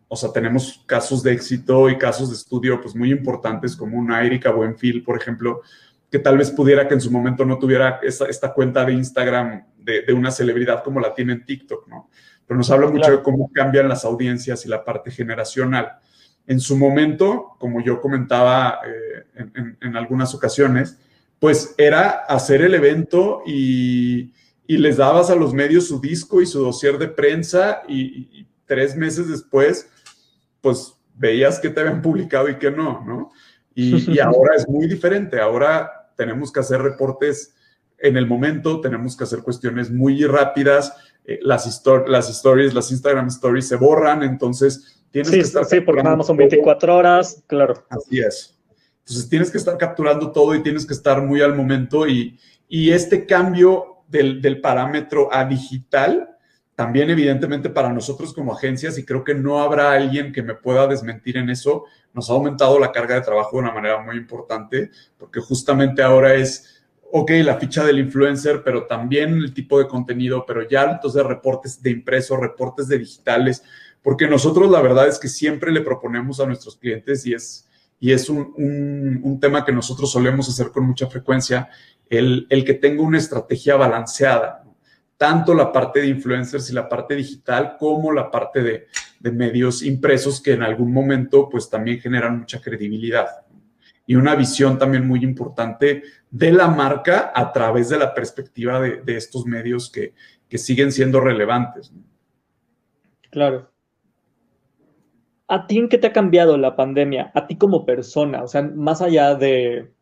o 0.08 0.16
sea, 0.16 0.32
tenemos 0.32 0.82
casos 0.86 1.22
de 1.22 1.34
éxito 1.34 1.90
y 1.90 1.98
casos 1.98 2.30
de 2.30 2.36
estudio, 2.36 2.80
pues, 2.80 2.96
muy 2.96 3.10
importantes 3.10 3.76
como 3.76 3.98
una 3.98 4.24
Erika 4.24 4.50
Buenfil, 4.50 5.04
por 5.04 5.20
ejemplo, 5.20 5.60
que 6.12 6.18
tal 6.18 6.36
vez 6.36 6.50
pudiera 6.50 6.86
que 6.86 6.92
en 6.92 7.00
su 7.00 7.10
momento 7.10 7.46
no 7.46 7.58
tuviera 7.58 7.98
esta 8.02 8.52
cuenta 8.52 8.84
de 8.84 8.92
Instagram 8.92 9.64
de, 9.78 10.12
una 10.12 10.30
celebridad 10.30 10.84
como 10.84 11.00
la 11.00 11.14
tiene 11.14 11.32
en 11.32 11.46
TikTok, 11.46 11.88
¿no? 11.88 12.10
Pero 12.46 12.58
nos 12.58 12.70
habla 12.70 12.88
mucho 12.88 13.10
de 13.10 13.22
cómo 13.22 13.50
cambian 13.50 13.88
las 13.88 14.04
audiencias 14.04 14.66
y 14.66 14.68
la 14.68 14.84
parte 14.84 15.10
generacional. 15.10 15.92
en 16.46 16.60
su 16.60 16.76
momento, 16.76 17.56
como 17.58 17.82
yo 17.82 18.00
comentaba 18.00 18.80
eh, 18.84 19.46
en, 19.80 19.96
algunas 19.96 20.34
ocasiones, 20.34 20.98
pues 21.38 21.74
era 21.78 22.10
hacer 22.10 22.60
el 22.60 22.74
evento 22.74 23.42
y, 23.46 24.34
les 24.66 24.96
dabas 24.96 25.28
a 25.28 25.34
los 25.34 25.52
medios 25.52 25.88
su 25.88 26.00
disco 26.00 26.40
y 26.40 26.46
su 26.46 26.62
dossier 26.62 26.96
de 26.98 27.08
prensa 27.08 27.82
y, 27.88 28.46
tres 28.66 28.96
meses 28.96 29.28
después, 29.28 29.88
pues 30.60 30.94
veías 31.14 31.58
que 31.58 31.68
te 31.70 31.80
habían 31.80 32.02
publicado 32.02 32.48
y 32.48 32.56
que 32.56 32.70
no, 32.70 33.02
¿no? 33.04 33.32
Y, 33.74 34.12
y 34.12 34.18
ahora 34.20 34.56
es 34.56 34.68
muy 34.68 34.86
diferente, 34.86 35.40
ahora 35.40 36.01
tenemos 36.22 36.52
que 36.52 36.60
hacer 36.60 36.80
reportes 36.80 37.56
en 37.98 38.16
el 38.16 38.28
momento, 38.28 38.80
tenemos 38.80 39.16
que 39.16 39.24
hacer 39.24 39.40
cuestiones 39.40 39.90
muy 39.90 40.24
rápidas, 40.24 40.94
eh, 41.24 41.40
las, 41.42 41.82
las 42.06 42.30
stories, 42.30 42.74
las 42.74 42.92
Instagram 42.92 43.26
stories 43.26 43.66
se 43.66 43.74
borran, 43.74 44.22
entonces 44.22 45.02
tienes 45.10 45.32
que 45.32 45.40
estar... 45.40 45.64
Sí, 45.64 45.80
porque 45.80 46.04
nada 46.04 46.14
más 46.14 46.28
son 46.28 46.36
24 46.36 46.96
horas, 46.96 47.42
claro. 47.48 47.74
Así 47.90 48.20
es. 48.20 48.56
Entonces 49.00 49.28
tienes 49.28 49.50
que 49.50 49.58
estar 49.58 49.76
capturando 49.76 50.30
todo 50.30 50.54
y 50.54 50.62
tienes 50.62 50.86
que 50.86 50.94
estar 50.94 51.22
muy 51.22 51.42
al 51.42 51.56
momento 51.56 52.06
y, 52.06 52.38
y 52.68 52.92
este 52.92 53.26
cambio 53.26 54.04
del, 54.06 54.40
del, 54.40 54.60
parámetro 54.60 55.28
a 55.32 55.44
digital, 55.44 56.36
también 56.74 57.10
evidentemente 57.10 57.70
para 57.70 57.92
nosotros 57.92 58.32
como 58.32 58.54
agencias, 58.54 58.98
y 58.98 59.04
creo 59.04 59.24
que 59.24 59.34
no 59.34 59.60
habrá 59.60 59.92
alguien 59.92 60.32
que 60.32 60.42
me 60.42 60.54
pueda 60.54 60.86
desmentir 60.86 61.36
en 61.36 61.50
eso, 61.50 61.84
nos 62.14 62.30
ha 62.30 62.34
aumentado 62.34 62.78
la 62.78 62.92
carga 62.92 63.14
de 63.14 63.20
trabajo 63.22 63.56
de 63.56 63.62
una 63.62 63.72
manera 63.72 64.02
muy 64.02 64.16
importante, 64.16 64.90
porque 65.18 65.40
justamente 65.40 66.02
ahora 66.02 66.34
es 66.34 66.82
ok, 67.14 67.30
la 67.44 67.58
ficha 67.58 67.84
del 67.84 67.98
influencer, 67.98 68.62
pero 68.64 68.86
también 68.86 69.34
el 69.34 69.52
tipo 69.52 69.78
de 69.78 69.86
contenido, 69.86 70.46
pero 70.46 70.66
ya 70.66 70.84
entonces 70.84 71.22
reportes 71.22 71.82
de 71.82 71.90
impreso, 71.90 72.38
reportes 72.38 72.88
de 72.88 72.98
digitales, 72.98 73.62
porque 74.02 74.26
nosotros 74.26 74.70
la 74.70 74.80
verdad 74.80 75.06
es 75.06 75.18
que 75.18 75.28
siempre 75.28 75.70
le 75.72 75.82
proponemos 75.82 76.40
a 76.40 76.46
nuestros 76.46 76.74
clientes 76.76 77.26
y 77.26 77.34
es, 77.34 77.68
y 78.00 78.12
es 78.12 78.30
un, 78.30 79.38
tema 79.42 79.62
que 79.62 79.72
nosotros 79.72 80.10
solemos 80.10 80.48
hacer 80.48 80.70
con 80.70 80.86
mucha 80.86 81.06
frecuencia, 81.06 81.68
el, 82.08 82.46
que 82.48 82.74
tenga 82.74 83.02
una 83.02 83.18
estrategia 83.18 83.76
balanceada, 83.76 84.61
tanto 85.22 85.54
la 85.54 85.70
parte 85.70 86.00
de 86.00 86.08
influencers 86.08 86.68
y 86.68 86.74
la 86.74 86.88
parte 86.88 87.14
digital 87.14 87.76
como 87.78 88.10
la 88.10 88.28
parte 88.28 88.60
de, 88.60 88.86
de 89.20 89.30
medios 89.30 89.84
impresos 89.84 90.42
que 90.42 90.54
en 90.54 90.64
algún 90.64 90.92
momento 90.92 91.48
pues 91.48 91.70
también 91.70 92.00
generan 92.00 92.40
mucha 92.40 92.60
credibilidad 92.60 93.28
y 94.04 94.14
una 94.14 94.34
visión 94.34 94.78
también 94.78 95.06
muy 95.06 95.22
importante 95.22 96.02
de 96.30 96.52
la 96.52 96.68
marca 96.68 97.32
a 97.34 97.52
través 97.52 97.88
de 97.88 97.98
la 97.98 98.14
perspectiva 98.14 98.80
de, 98.80 99.16
estos 99.16 99.46
medios 99.46 99.90
que, 99.90 100.14
siguen 100.58 100.92
siendo 100.92 101.18
relevantes. 101.20 101.92
Claro. 103.30 103.70
¿A 105.48 105.66
ti 105.66 105.78
en 105.78 105.88
qué 105.88 105.96
te 105.96 106.08
ha 106.08 106.12
cambiado 106.12 106.58
la 106.58 106.76
pandemia? 106.76 107.30
A 107.34 107.46
ti 107.46 107.56
como 107.56 107.86
persona, 107.86 108.42
o 108.42 108.48
sea, 108.48 108.62
más 108.62 109.00
allá 109.00 109.34
de, 109.34 109.92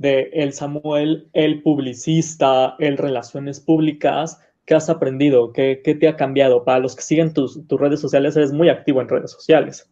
el 0.00 0.52
Samuel, 0.54 1.28
el 1.32 1.62
publicista, 1.62 2.74
el 2.80 2.96
relaciones 2.96 3.60
públicas, 3.60 4.40
¿qué 4.64 4.74
has 4.74 4.88
aprendido? 4.88 5.52
¿Qué, 5.52 5.80
te 5.98 6.08
ha 6.08 6.16
cambiado? 6.16 6.64
Para 6.64 6.78
los 6.78 6.96
que 6.96 7.02
siguen 7.02 7.32
tus, 7.32 7.60
redes 7.68 8.00
sociales, 8.00 8.36
eres 8.36 8.52
muy 8.52 8.68
activo 8.68 9.00
en 9.00 9.08
redes 9.08 9.30
sociales. 9.30 9.88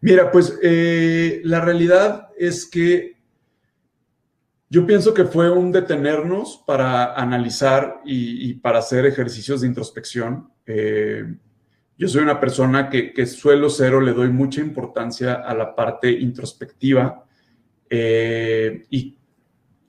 Mira, 0.00 0.30
pues 0.30 0.58
eh, 0.62 1.40
la 1.44 1.60
realidad 1.60 2.28
es 2.36 2.66
que 2.66 3.22
yo 4.68 4.86
pienso 4.86 5.12
que 5.14 5.24
fue 5.24 5.50
un 5.50 5.70
detenernos 5.70 6.62
para 6.66 7.14
analizar 7.14 8.00
y, 8.04 8.54
para 8.54 8.78
hacer 8.78 9.04
ejercicios 9.06 9.60
de 9.60 9.68
introspección. 9.68 10.50
Eh, 10.66 11.24
yo 11.98 12.08
soy 12.08 12.22
una 12.22 12.40
persona 12.40 12.88
que, 12.88 13.26
suelo 13.26 13.68
ser 13.68 13.94
o 13.94 14.00
le 14.00 14.12
doy 14.12 14.30
mucha 14.30 14.60
importancia 14.60 15.34
a 15.34 15.54
la 15.54 15.76
parte 15.76 16.10
introspectiva 16.10 17.24
eh, 17.88 18.86
y 18.90 19.18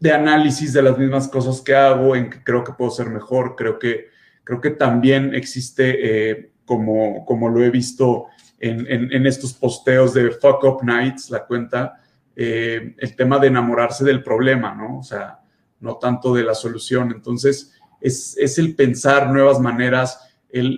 de 0.04 0.12
análisis 0.12 0.74
de 0.74 0.82
las 0.82 0.98
mismas 0.98 1.30
cosas 1.30 1.62
que 1.62 1.74
hago, 1.74 2.14
en 2.14 2.30
que 2.30 2.44
creo 2.44 2.62
que 2.62 2.74
puedo 2.74 2.92
ser 2.92 3.10
mejor. 3.10 3.56
Creo 3.56 3.80
que, 3.80 4.08
creo 4.44 4.60
que 4.60 4.72
también 4.72 5.34
existe, 5.34 6.52
como, 6.66 7.26
como 7.26 7.48
lo 7.48 7.64
he 7.64 7.70
visto 7.70 8.26
en, 8.60 9.26
estos 9.26 9.54
posteos 9.54 10.14
de 10.14 10.32
Fuck 10.32 10.62
Up 10.66 10.84
Nights, 10.84 11.30
la 11.30 11.46
cuenta, 11.46 12.02
eh, 12.36 12.96
el 12.98 13.16
tema 13.16 13.40
de 13.40 13.48
enamorarse 13.48 14.04
del 14.04 14.22
problema, 14.22 14.76
¿no? 14.76 15.00
O 15.00 15.04
sea, 15.04 15.40
no 15.80 15.96
tanto 15.96 16.34
de 16.34 16.44
la 16.44 16.54
solución. 16.54 17.14
Entonces, 17.16 17.72
es, 18.02 18.58
el 18.58 18.76
pensar 18.76 19.32
nuevas 19.32 19.62
maneras. 19.62 20.20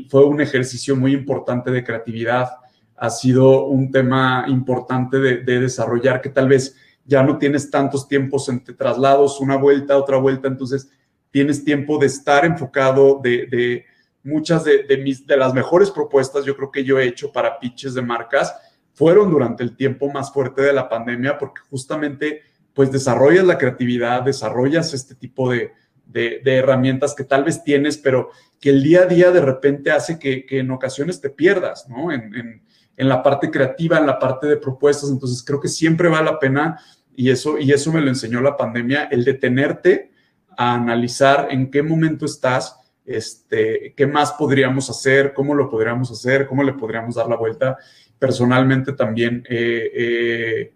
fue 0.07 0.23
un 0.23 0.39
ejercicio 0.39 0.95
muy 0.95 1.13
importante 1.13 1.71
de 1.71 1.83
creatividad. 1.83 2.49
Ha 2.95 3.09
sido 3.09 3.65
un 3.65 3.89
tema 3.89 4.45
importante 4.47 5.17
de, 5.17 5.59
desarrollar 5.59 6.21
que 6.21 6.29
tal 6.29 6.47
vez 6.47 6.77
ya 7.05 7.23
no 7.23 7.37
tienes 7.37 7.69
tantos 7.69 8.07
tiempos 8.07 8.49
entre 8.49 8.73
traslados, 8.73 9.39
una 9.39 9.55
vuelta, 9.55 9.97
otra 9.97 10.17
vuelta. 10.17 10.47
Entonces, 10.47 10.89
tienes 11.31 11.63
tiempo 11.63 11.97
de 11.97 12.07
estar 12.07 12.45
enfocado, 12.45 13.21
de 13.23 13.85
muchas 14.25 14.63
de, 14.63 14.99
mis, 15.03 15.25
de 15.25 15.37
las 15.37 15.53
mejores 15.53 15.91
propuestas 15.91 16.43
yo 16.43 16.57
creo 16.57 16.71
que 16.71 16.83
yo 16.83 16.99
he 16.99 17.05
hecho 17.05 17.31
para 17.31 17.59
pitches 17.59 17.93
de 17.93 18.01
marcas 18.01 18.53
fueron 18.93 19.29
durante 19.29 19.63
el 19.63 19.75
tiempo 19.75 20.11
más 20.11 20.33
fuerte 20.33 20.63
de 20.63 20.73
la 20.73 20.89
pandemia 20.89 21.37
porque 21.37 21.61
justamente 21.69 22.41
pues 22.73 22.91
desarrollas 22.91 23.45
la 23.45 23.57
creatividad, 23.57 24.23
desarrollas 24.23 24.93
este 24.93 25.15
tipo 25.15 25.49
de, 25.49 25.71
herramientas 26.13 27.13
que 27.13 27.23
tal 27.23 27.43
vez 27.43 27.63
tienes, 27.63 27.97
pero 27.97 28.31
que 28.59 28.71
el 28.71 28.83
día 28.83 29.01
a 29.01 29.05
día 29.05 29.31
de 29.31 29.41
repente 29.41 29.91
hace 29.91 30.17
que, 30.17 30.45
en 30.49 30.71
ocasiones 30.71 31.21
te 31.21 31.29
pierdas, 31.29 31.87
¿no? 31.87 32.11
En, 32.11 32.61
en, 32.97 33.09
la 33.09 33.21
parte 33.21 33.51
creativa, 33.51 33.97
en 33.97 34.05
la 34.05 34.17
parte 34.19 34.47
de 34.47 34.57
propuestas. 34.57 35.09
Entonces 35.09 35.43
creo 35.43 35.59
que 35.59 35.67
siempre 35.67 36.09
vale 36.09 36.31
la 36.31 36.39
pena, 36.39 36.79
y 37.15 37.29
eso, 37.29 37.57
y 37.57 37.71
eso 37.71 37.91
me 37.91 38.01
lo 38.01 38.09
enseñó 38.09 38.41
la 38.41 38.57
pandemia, 38.57 39.05
el 39.05 39.23
detenerte 39.23 40.11
a 40.57 40.73
analizar 40.75 41.47
en 41.51 41.69
qué 41.69 41.83
momento 41.83 42.25
estás, 42.25 42.77
este, 43.05 43.93
qué 43.95 44.07
más 44.07 44.33
podríamos 44.33 44.89
hacer, 44.89 45.33
cómo 45.33 45.53
lo 45.53 45.69
podríamos 45.69 46.11
hacer, 46.11 46.47
cómo 46.47 46.63
le 46.63 46.73
podríamos 46.73 47.15
dar 47.15 47.27
la 47.27 47.35
vuelta. 47.35 47.77
Personalmente 48.17 48.93
también, 48.93 49.43
eh, 49.49 49.91
eh, 49.93 50.73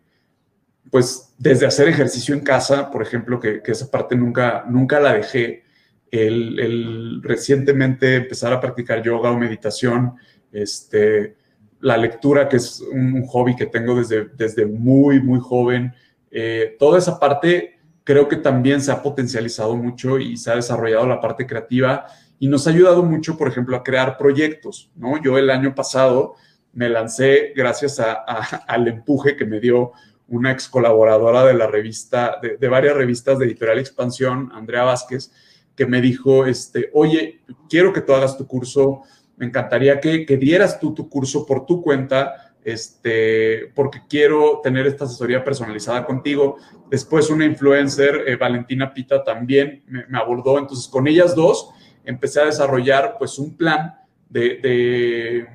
pues 0.92 1.34
desde 1.38 1.66
hacer 1.66 1.88
ejercicio 1.88 2.36
en 2.36 2.42
casa, 2.42 2.92
por 2.92 3.02
ejemplo, 3.02 3.40
que, 3.40 3.62
esa 3.66 3.90
parte 3.90 4.16
nunca, 4.16 4.66
nunca 4.68 5.00
la 5.00 5.14
dejé, 5.14 5.64
el, 6.12 7.22
recientemente 7.22 8.16
empezar 8.16 8.52
a 8.52 8.60
practicar 8.60 9.02
yoga 9.04 9.32
o 9.32 9.38
meditación, 9.38 10.16
este, 10.52 11.36
la 11.82 11.98
lectura, 11.98 12.50
que 12.50 12.58
es 12.58 12.82
un, 12.82 13.26
hobby 13.28 13.56
que 13.56 13.68
tengo 13.68 13.96
desde, 13.96 14.26
desde 14.36 14.66
muy, 14.66 15.22
muy 15.22 15.40
joven, 15.40 15.94
eh, 16.32 16.76
toda 16.78 16.98
esa 16.98 17.20
parte 17.20 17.80
creo 18.04 18.28
que 18.28 18.38
también 18.38 18.82
se 18.82 18.92
ha 18.92 19.04
potencializado 19.04 19.76
mucho 19.76 20.18
y 20.18 20.36
se 20.38 20.52
ha 20.52 20.56
desarrollado 20.56 21.06
la 21.06 21.22
parte 21.22 21.46
creativa 21.46 22.08
y 22.40 22.48
nos 22.48 22.66
ha 22.66 22.72
ayudado 22.72 23.04
mucho, 23.04 23.38
por 23.38 23.48
ejemplo, 23.48 23.76
a 23.76 23.84
crear 23.84 24.18
proyectos, 24.18 24.90
¿no? 24.96 25.22
Yo 25.22 25.38
el 25.38 25.50
año 25.50 25.76
pasado 25.76 26.36
me 26.74 26.90
lancé 26.90 27.54
gracias 27.56 28.00
al 28.68 28.88
empuje 28.88 29.36
que 29.36 29.46
me 29.46 29.60
dio 29.60 29.92
una 30.28 30.52
ex 30.52 30.68
colaboradora 30.70 31.44
de 31.44 31.54
la 31.54 31.68
revista, 31.68 32.40
de, 32.42 32.68
varias 32.68 32.96
revistas 32.96 33.38
de 33.40 33.46
Editorial 33.46 33.80
Expansión, 33.80 34.52
Andrea 34.54 34.84
Vázquez, 34.84 35.32
que 35.76 35.86
me 35.86 36.02
dijo, 36.02 36.46
este, 36.46 36.90
oye, 36.94 37.42
quiero 37.70 37.92
que 37.92 38.02
tú 38.02 38.14
hagas 38.14 38.38
tu 38.38 38.48
curso, 38.48 39.02
me 39.38 39.48
encantaría 39.48 40.00
que, 40.00 40.26
que 40.26 40.38
dieras 40.38 40.80
tú 40.80 40.94
tu 40.94 41.10
curso 41.10 41.46
por 41.46 41.66
tu 41.66 41.82
cuenta, 41.82 42.49
este, 42.72 43.72
porque 43.76 44.02
quiero 44.10 44.62
tener 44.64 44.88
esta 44.88 45.06
asesoría 45.06 45.44
personalizada 45.44 46.06
contigo. 46.06 46.58
Después 46.90 47.30
una 47.30 47.46
influencer, 47.46 48.24
eh, 48.28 48.36
Valentina 48.36 48.94
Pita, 48.94 49.24
también 49.24 49.84
me, 49.88 50.18
abordó. 50.18 50.58
Entonces, 50.58 50.88
con 50.88 51.08
ellas 51.08 51.36
dos 51.36 51.70
empecé 52.06 52.42
a 52.42 52.46
desarrollar 52.46 53.16
pues 53.18 53.40
un 53.40 53.56
plan 53.56 53.96
de, 54.30 55.48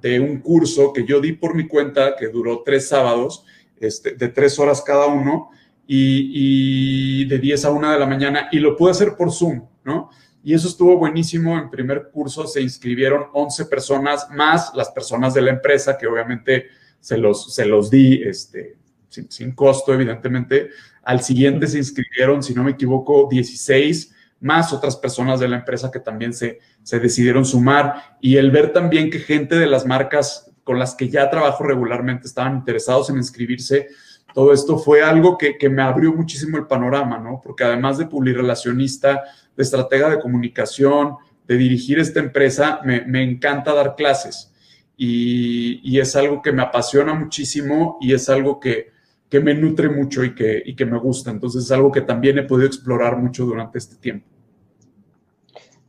de, 0.00 0.20
un 0.20 0.40
curso 0.40 0.92
que 0.92 1.04
yo 1.04 1.20
di 1.20 1.32
por 1.32 1.54
mi 1.54 1.66
cuenta, 1.68 2.16
que 2.16 2.28
duró 2.28 2.62
tres 2.64 2.88
sábados, 2.88 3.44
este, 3.78 4.12
de 4.12 4.28
tres 4.28 4.58
horas 4.58 4.82
cada 4.82 5.06
uno, 5.06 5.50
y, 5.86 7.22
y 7.22 7.24
de 7.26 7.38
10 7.38 7.64
a 7.64 7.70
1 7.70 7.92
de 7.92 7.98
la 7.98 8.06
mañana, 8.06 8.48
y 8.52 8.58
lo 8.58 8.76
pude 8.76 8.90
hacer 8.90 9.16
por 9.16 9.32
Zoom, 9.32 9.62
¿no? 9.84 10.10
Y 10.48 10.54
eso 10.54 10.66
estuvo 10.66 10.96
buenísimo. 10.96 11.58
En 11.58 11.68
primer 11.68 12.08
curso 12.10 12.46
se 12.46 12.62
inscribieron 12.62 13.26
11 13.34 13.66
personas 13.66 14.30
más 14.30 14.72
las 14.74 14.88
personas 14.88 15.34
de 15.34 15.42
la 15.42 15.50
empresa, 15.50 15.98
que 15.98 16.06
obviamente 16.06 16.68
se 17.00 17.18
los, 17.18 17.52
se 17.54 17.66
los 17.66 17.90
di 17.90 18.22
este, 18.22 18.78
sin, 19.10 19.52
costo, 19.52 19.92
evidentemente. 19.92 20.70
Al 21.02 21.20
siguiente 21.20 21.66
se 21.66 21.76
inscribieron, 21.76 22.42
si 22.42 22.54
no 22.54 22.64
me 22.64 22.70
equivoco, 22.70 23.28
16 23.30 24.14
más 24.40 24.72
otras 24.72 24.96
personas 24.96 25.38
de 25.38 25.48
la 25.48 25.56
empresa 25.56 25.90
que 25.90 26.00
también 26.00 26.32
se, 26.32 26.60
se 26.82 26.98
decidieron 26.98 27.44
sumar. 27.44 28.16
Y 28.22 28.36
el 28.36 28.50
ver 28.50 28.72
también 28.72 29.10
que 29.10 29.18
gente 29.18 29.54
de 29.54 29.66
las 29.66 29.84
marcas 29.84 30.50
con 30.64 30.78
las 30.78 30.94
que 30.94 31.10
ya 31.10 31.28
trabajo 31.28 31.62
regularmente 31.62 32.26
estaban 32.26 32.54
interesados 32.54 33.10
en 33.10 33.16
inscribirse, 33.16 33.88
todo 34.32 34.54
esto 34.54 34.78
fue 34.78 35.02
algo 35.02 35.36
que, 35.36 35.58
que, 35.58 35.68
me 35.68 35.82
abrió 35.82 36.12
muchísimo 36.14 36.56
el 36.56 36.66
panorama, 36.66 37.18
¿no? 37.18 37.40
Porque 37.42 37.64
además 37.64 37.98
de 37.98 38.08
relacionista 38.32 39.24
de 39.58 39.64
estratega 39.64 40.08
de 40.08 40.20
comunicación, 40.20 41.16
de 41.48 41.56
dirigir 41.56 41.98
esta 41.98 42.20
empresa, 42.20 42.80
me, 42.84 43.22
encanta 43.22 43.74
dar 43.74 43.96
clases. 43.96 44.54
y, 44.96 45.98
es 45.98 46.14
algo 46.14 46.40
que 46.40 46.52
me 46.52 46.62
apasiona 46.62 47.12
muchísimo 47.12 47.98
y 48.00 48.14
es 48.14 48.28
algo 48.28 48.60
que, 48.60 48.92
me 49.30 49.52
nutre 49.54 49.88
mucho 49.88 50.24
y 50.24 50.34
que, 50.34 50.62
y 50.64 50.76
que 50.76 50.86
me 50.86 50.98
gusta. 50.98 51.30
Entonces 51.30 51.64
es 51.64 51.72
algo 51.72 51.90
que 51.90 52.02
también 52.02 52.38
he 52.38 52.44
podido 52.44 52.68
explorar 52.68 53.16
mucho 53.18 53.44
durante 53.44 53.78
este 53.78 53.96
tiempo. 53.96 54.26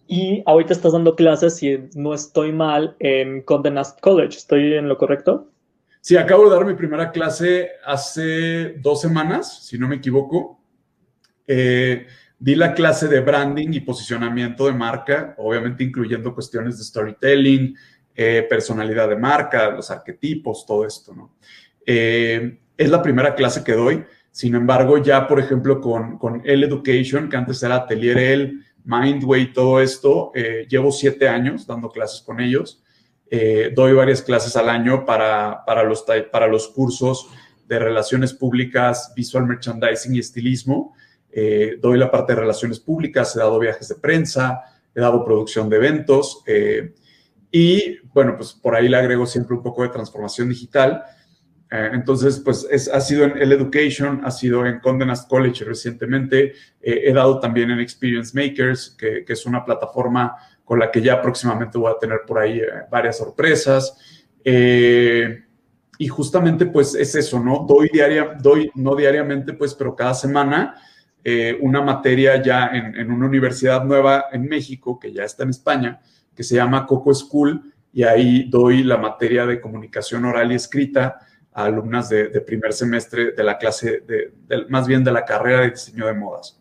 Y 0.08 0.42
ahorita 0.48 0.74
estás 0.74 0.94
dando 0.94 1.16
clases, 1.16 1.58
si 1.58 1.78
no 1.94 2.16
estoy 2.16 2.52
mal, 2.52 2.96
en 3.00 3.44
Condé 3.44 3.70
Nast 3.70 4.02
College. 4.02 4.38
¿Estoy 4.38 4.74
en 4.74 4.90
lo 4.90 4.98
correcto? 4.98 5.52
Sí, 6.02 6.18
acabo 6.18 6.50
de 6.50 6.56
dar 6.56 6.66
mi 6.66 6.74
primera 6.74 7.12
clase 7.12 7.70
hace 7.86 8.74
dos 8.80 9.02
semanas, 9.02 9.68
si 9.68 9.78
no 9.78 9.88
me 9.88 9.98
equivoco. 9.98 10.60
Eh, 11.46 12.08
di 12.40 12.56
la 12.56 12.74
clase 12.74 13.10
de 13.10 13.20
branding 13.20 13.74
y 13.74 13.82
posicionamiento 13.82 14.66
de 14.66 14.74
marca, 14.74 15.36
obviamente 15.38 15.84
incluyendo 15.84 16.34
cuestiones 16.34 16.78
de 16.78 16.86
storytelling, 16.86 17.76
eh, 18.16 18.48
personalidad 18.50 19.10
de 19.10 19.18
marca, 19.18 19.70
los 19.72 19.92
arquetipos, 19.92 20.66
todo 20.66 20.86
esto, 20.86 21.14
¿no? 21.14 21.36
Eh, 21.86 22.60
es 22.78 22.90
la 22.90 23.02
primera 23.02 23.36
clase 23.36 23.64
que 23.64 23.74
doy. 23.74 24.06
Sin 24.32 24.56
embargo, 24.56 24.98
ya, 25.00 25.28
por 25.28 25.40
ejemplo, 25.40 25.82
con, 25.82 26.18
con 26.18 26.42
El 26.46 26.64
Education, 26.64 27.30
que 27.30 27.36
antes 27.36 27.62
era 27.62 27.76
Atelier 27.76 28.18
El, 28.18 28.64
Mindway, 28.86 29.52
todo 29.52 29.82
esto, 29.82 30.32
eh, 30.34 30.66
llevo 30.70 30.92
siete 30.92 31.28
años 31.28 31.68
dando 31.68 31.90
clases 31.90 32.22
con 32.22 32.40
ellos. 32.40 32.82
doy 33.76 33.94
varias 33.94 34.24
clases 34.24 34.56
al 34.56 34.70
año 34.70 35.06
para, 35.06 35.64
para, 35.66 35.84
los, 35.84 36.04
para 36.32 36.48
los 36.48 36.68
cursos 36.70 37.30
de 37.68 37.78
relaciones 37.78 38.34
públicas, 38.34 39.14
visual 39.16 39.46
merchandising 39.46 40.16
y 40.16 40.20
estilismo. 40.20 40.96
Doy 41.82 41.98
la 41.98 42.10
parte 42.12 42.34
de 42.34 42.42
relaciones 42.42 42.80
públicas, 42.80 43.36
he 43.36 43.40
dado 43.40 43.60
viajes 43.60 43.88
de 43.88 43.96
prensa, 43.96 44.62
he 44.94 45.00
dado 45.00 45.24
producción 45.24 45.70
de 45.70 45.78
eventos. 45.78 46.44
Y 47.52 47.98
bueno, 48.14 48.36
pues 48.38 48.54
por 48.54 48.76
ahí 48.76 48.88
le 48.88 48.98
agrego 48.98 49.26
siempre 49.26 49.56
un 49.56 49.64
poco 49.64 49.84
de 49.84 49.90
transformación 49.90 50.50
digital. 50.50 51.04
Eh, 51.72 51.90
entonces, 51.94 52.40
pues 52.40 52.68
ha 52.92 53.02
sido 53.02 53.26
en 53.26 53.38
el 53.38 53.52
Education, 53.52 54.22
ha 54.24 54.32
sido 54.32 54.66
en 54.66 54.80
Condé 54.80 55.06
Nast 55.06 55.30
College 55.30 55.66
recientemente. 55.66 56.54
Eh, 56.82 57.02
he 57.06 57.14
dado 57.14 57.40
también 57.40 57.72
en 57.72 57.80
Experience 57.80 58.34
Makers, 58.36 58.96
que, 58.98 59.24
es 59.28 59.46
una 59.46 59.64
plataforma 59.66 60.36
con 60.64 60.80
la 60.80 60.92
que 60.92 61.02
ya 61.02 61.22
próximamente 61.22 61.78
voy 61.78 61.92
a 61.92 61.98
tener 61.98 62.20
por 62.28 62.40
ahí 62.40 62.60
eh, 62.60 62.68
varias 62.90 63.18
sorpresas. 63.18 63.98
y 66.02 66.08
justamente, 66.08 66.66
pues 66.66 66.96
es 66.96 67.14
eso, 67.16 67.40
¿no? 67.44 67.66
Doy 67.68 67.90
diaria, 67.92 68.38
no 68.76 68.96
diariamente, 68.96 69.54
pues, 69.54 69.74
pero 69.74 69.96
cada 69.96 70.14
semana 70.14 70.76
una 71.62 71.82
materia 71.82 72.42
ya 72.42 72.68
en, 72.68 72.96
en 72.96 73.12
una 73.12 73.28
universidad 73.28 73.84
nueva 73.84 74.26
en 74.32 74.48
México, 74.48 75.00
que 75.00 75.12
ya 75.12 75.24
está 75.24 75.44
en 75.44 75.50
España, 75.50 76.00
que 76.36 76.44
se 76.44 76.56
llama 76.56 76.86
Coco 76.86 77.14
School 77.14 77.74
y 77.92 78.04
ahí 78.04 78.44
doy 78.50 78.84
la 78.84 78.98
materia 78.98 79.46
de 79.46 79.60
comunicación 79.60 80.26
oral 80.26 80.52
y 80.52 80.56
escrita 80.56 81.20
a 81.54 81.66
alumnas 81.66 82.10
de, 82.10 82.28
primer 82.42 82.74
semestre 82.74 83.32
de 83.32 83.44
la 83.44 83.58
clase, 83.58 84.04
de, 84.08 84.34
más 84.70 84.88
bien 84.88 85.04
de 85.04 85.12
la 85.12 85.26
carrera 85.26 85.62
de 85.62 85.72
diseño 85.72 86.06
de 86.06 86.14
modas. 86.14 86.60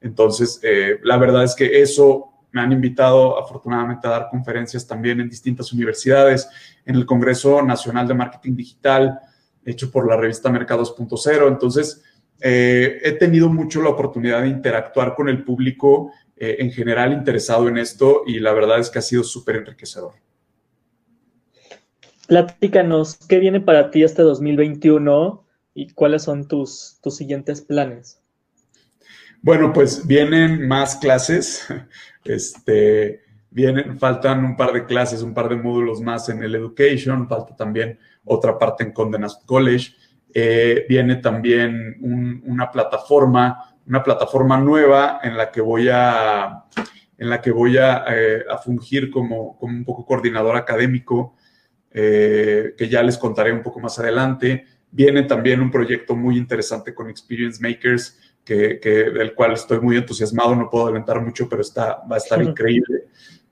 Entonces, 0.00 0.60
eh, 0.62 1.00
la 1.02 1.16
verdad 1.16 1.44
es 1.44 1.54
que 1.54 1.80
eso 1.80 2.32
me 2.52 2.60
han 2.60 2.72
invitado 2.72 3.38
afortunadamente 3.38 4.06
a 4.06 4.10
dar 4.10 4.28
conferencias 4.30 4.86
también 4.86 5.20
en 5.20 5.28
distintas 5.28 5.72
universidades, 5.72 6.48
en 6.84 6.94
el 6.94 7.06
Congreso 7.06 7.62
Nacional 7.62 8.06
de 8.06 8.14
Marketing 8.14 8.54
Digital, 8.54 9.18
hecho 9.64 9.90
por 9.90 10.06
la 10.06 10.16
revista 10.16 10.50
Mercados 10.50 10.94
2.0. 10.96 11.48
Entonces, 11.48 12.04
eh, 12.40 13.00
he 13.02 13.12
tenido 13.12 13.48
mucho 13.48 13.82
la 13.82 13.90
oportunidad 13.90 14.42
de 14.42 14.48
interactuar 14.48 15.14
con 15.14 15.28
el 15.28 15.44
público 15.44 16.12
eh, 16.36 16.56
en 16.58 16.70
general 16.70 17.12
interesado 17.12 17.68
en 17.68 17.78
esto 17.78 18.22
y 18.26 18.40
la 18.40 18.52
verdad 18.52 18.78
es 18.78 18.90
que 18.90 18.98
ha 18.98 19.02
sido 19.02 19.24
súper 19.24 19.56
enriquecedor. 19.56 20.12
Platícanos, 22.26 23.16
¿qué 23.28 23.38
viene 23.38 23.60
para 23.60 23.90
ti 23.90 24.02
este 24.02 24.22
2021 24.22 25.46
y 25.74 25.90
cuáles 25.90 26.24
son 26.24 26.48
tus, 26.48 26.98
tus 27.02 27.16
siguientes 27.16 27.60
planes? 27.60 28.20
Bueno, 29.42 29.72
pues 29.72 30.06
vienen 30.06 30.66
más 30.66 30.96
clases. 30.96 31.66
Este, 32.28 33.22
vienen, 33.50 34.00
faltan 34.00 34.44
un 34.44 34.56
par 34.56 34.72
de 34.72 34.84
clases, 34.84 35.22
un 35.22 35.32
par 35.32 35.48
de 35.48 35.54
módulos 35.54 36.00
más 36.00 36.28
en 36.28 36.42
el 36.42 36.56
Education, 36.56 37.28
falta 37.28 37.54
también 37.54 38.00
otra 38.24 38.58
parte 38.58 38.82
en 38.82 38.90
Condé 38.90 39.16
Nast 39.16 39.46
College. 39.46 39.92
Eh, 40.38 40.84
viene 40.86 41.16
también 41.16 41.96
una 42.44 42.70
plataforma 42.70 43.76
una 43.86 44.02
plataforma 44.02 44.58
nueva 44.58 45.20
en 45.22 45.36
la 45.36 45.50
que 45.50 45.60
voy 45.60 45.88
a, 45.90 46.64
en 47.18 47.30
la 47.30 47.40
que 47.40 47.50
voy 47.50 47.78
a, 47.78 48.04
eh, 48.08 48.44
fungir 48.64 49.10
como, 49.10 49.56
un 49.60 49.84
poco 49.84 50.04
coordinador 50.04 50.56
académico, 50.56 51.36
eh, 51.92 52.74
que 52.76 52.88
ya 52.88 53.02
les 53.02 53.16
contaré 53.16 53.52
un 53.52 53.62
poco 53.62 53.80
más 53.80 53.98
adelante. 53.98 54.66
Viene 54.90 55.22
también 55.22 55.60
un 55.60 55.70
proyecto 55.70 56.16
muy 56.16 56.36
interesante 56.36 56.94
con 56.94 57.08
Experience 57.08 57.60
Makers, 57.62 58.18
que, 58.44 58.78
del 59.12 59.34
cual 59.34 59.52
estoy 59.52 59.80
muy 59.80 59.96
entusiasmado, 59.96 60.54
no 60.54 60.70
puedo 60.70 60.86
adelantar 60.86 61.20
mucho, 61.20 61.48
pero 61.48 61.62
está, 61.62 62.02
va 62.10 62.16
a 62.16 62.18
estar 62.18 62.40
increíble. 62.42 63.04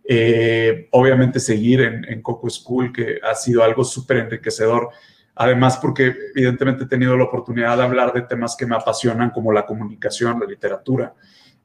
Eh, 0.07 0.89
obviamente 0.93 1.41
seguir 1.41 1.81
en, 1.81 2.05
en 2.05 2.23
Coco 2.23 2.49
School, 2.49 2.93
que 2.93 3.19
ha 3.23 3.35
sido 3.35 3.65
algo 3.65 3.83
súper 3.83 4.19
enriquecedor 4.19 4.91
Además, 5.37 5.79
porque 5.79 6.15
evidentemente 6.35 6.85
he 6.85 6.87
tenido 6.87 7.17
la 7.17 7.25
oportunidad 7.25 7.77
de 7.77 7.83
hablar 7.83 8.13
de 8.13 8.23
temas 8.23 8.57
que 8.57 8.67
me 8.67 8.77
apasionan, 8.77 9.31
como 9.31 9.53
la 9.53 9.67
comunicación, 9.67 10.39
la 10.39 10.47
literatura. 10.47 11.15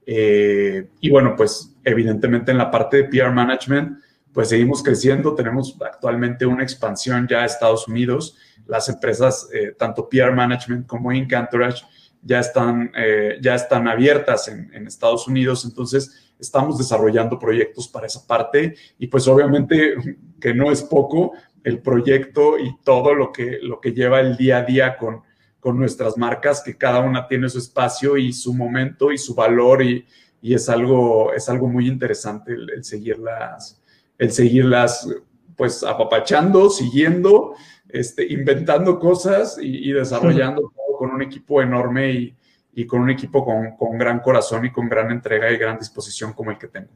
Eh, 0.06 0.90
y 1.00 1.10
bueno, 1.12 1.36
pues 1.36 1.76
evidentemente 1.84 2.52
en 2.52 2.58
la 2.58 2.72
parte 2.72 2.98
de 2.98 3.04
PR 3.04 3.32
Management, 3.32 4.00
pues 4.34 4.50
seguimos 4.50 4.82
creciendo. 4.82 5.36
Tenemos 5.36 5.78
actualmente 5.86 6.48
una 6.48 6.64
expansión 6.64 7.28
ya 7.28 7.42
a 7.42 7.46
Estados 7.46 7.88
Unidos. 7.88 8.36
Las 8.66 8.90
empresas, 8.90 9.48
eh, 9.54 9.76
tanto 9.78 10.10
PR 10.10 10.32
Management 10.32 10.88
como 10.88 11.12
Incantorage, 11.12 11.84
ya 12.24 12.40
están, 12.40 12.92
eh, 12.98 13.38
ya 13.40 13.54
están 13.54 13.88
abiertas 13.88 14.48
en, 14.48 14.74
en, 14.74 14.88
Estados 14.88 15.28
Unidos. 15.28 15.64
Entonces, 15.64 16.34
estamos 16.40 16.78
desarrollando 16.78 17.38
proyectos 17.38 17.88
para 17.88 18.08
esa 18.08 18.26
parte. 18.26 18.76
Y 18.98 19.08
pues 19.08 19.28
obviamente 19.28 19.96
que 20.40 20.54
no 20.54 20.72
es 20.72 20.82
poco, 20.82 21.34
el 21.64 21.82
proyecto 21.82 22.58
y 22.58 22.78
todo 22.84 23.14
lo 23.14 23.32
que, 23.32 23.60
lo 23.62 23.80
que 23.80 23.94
lleva 23.94 24.20
el 24.20 24.38
día 24.38 24.58
a 24.58 24.64
día 24.64 24.98
con, 24.98 25.22
con 25.60 25.78
nuestras 25.78 26.18
marcas, 26.18 26.62
que 26.62 26.78
cada 26.78 27.00
una 27.00 27.28
tiene 27.28 27.50
su 27.50 27.58
espacio 27.58 28.18
y 28.18 28.34
su 28.34 28.54
momento 28.54 29.12
y 29.12 29.18
su 29.18 29.36
valor 29.36 29.82
y, 29.84 30.06
y 30.42 30.54
es, 30.54 30.70
algo, 30.70 31.34
es 31.34 31.50
algo 31.50 31.68
muy 31.68 31.88
interesante 31.88 32.54
el, 32.54 32.84
seguirlas, 32.84 33.82
el 34.18 34.32
seguirlas 34.32 35.08
pues 35.56 35.84
apapachando, 35.84 36.70
siguiendo, 36.70 37.56
este, 37.90 38.26
inventando 38.32 38.98
cosas 38.98 39.58
y, 39.62 39.92
desarrollando 39.92 40.62
todo 40.62 40.98
con 40.98 41.12
un 41.12 41.22
equipo 41.22 41.62
enorme 41.62 42.12
y, 42.12 42.36
y 42.74 42.86
con 42.86 43.02
un 43.02 43.10
equipo 43.10 43.44
con, 43.44 43.76
con 43.76 43.98
gran 43.98 44.20
corazón 44.20 44.66
y 44.66 44.72
con 44.72 44.88
gran 44.88 45.12
entrega 45.12 45.52
y 45.52 45.58
gran 45.58 45.78
disposición 45.78 46.32
como 46.32 46.52
el 46.52 46.58
que 46.58 46.70
tengo. 46.70 46.92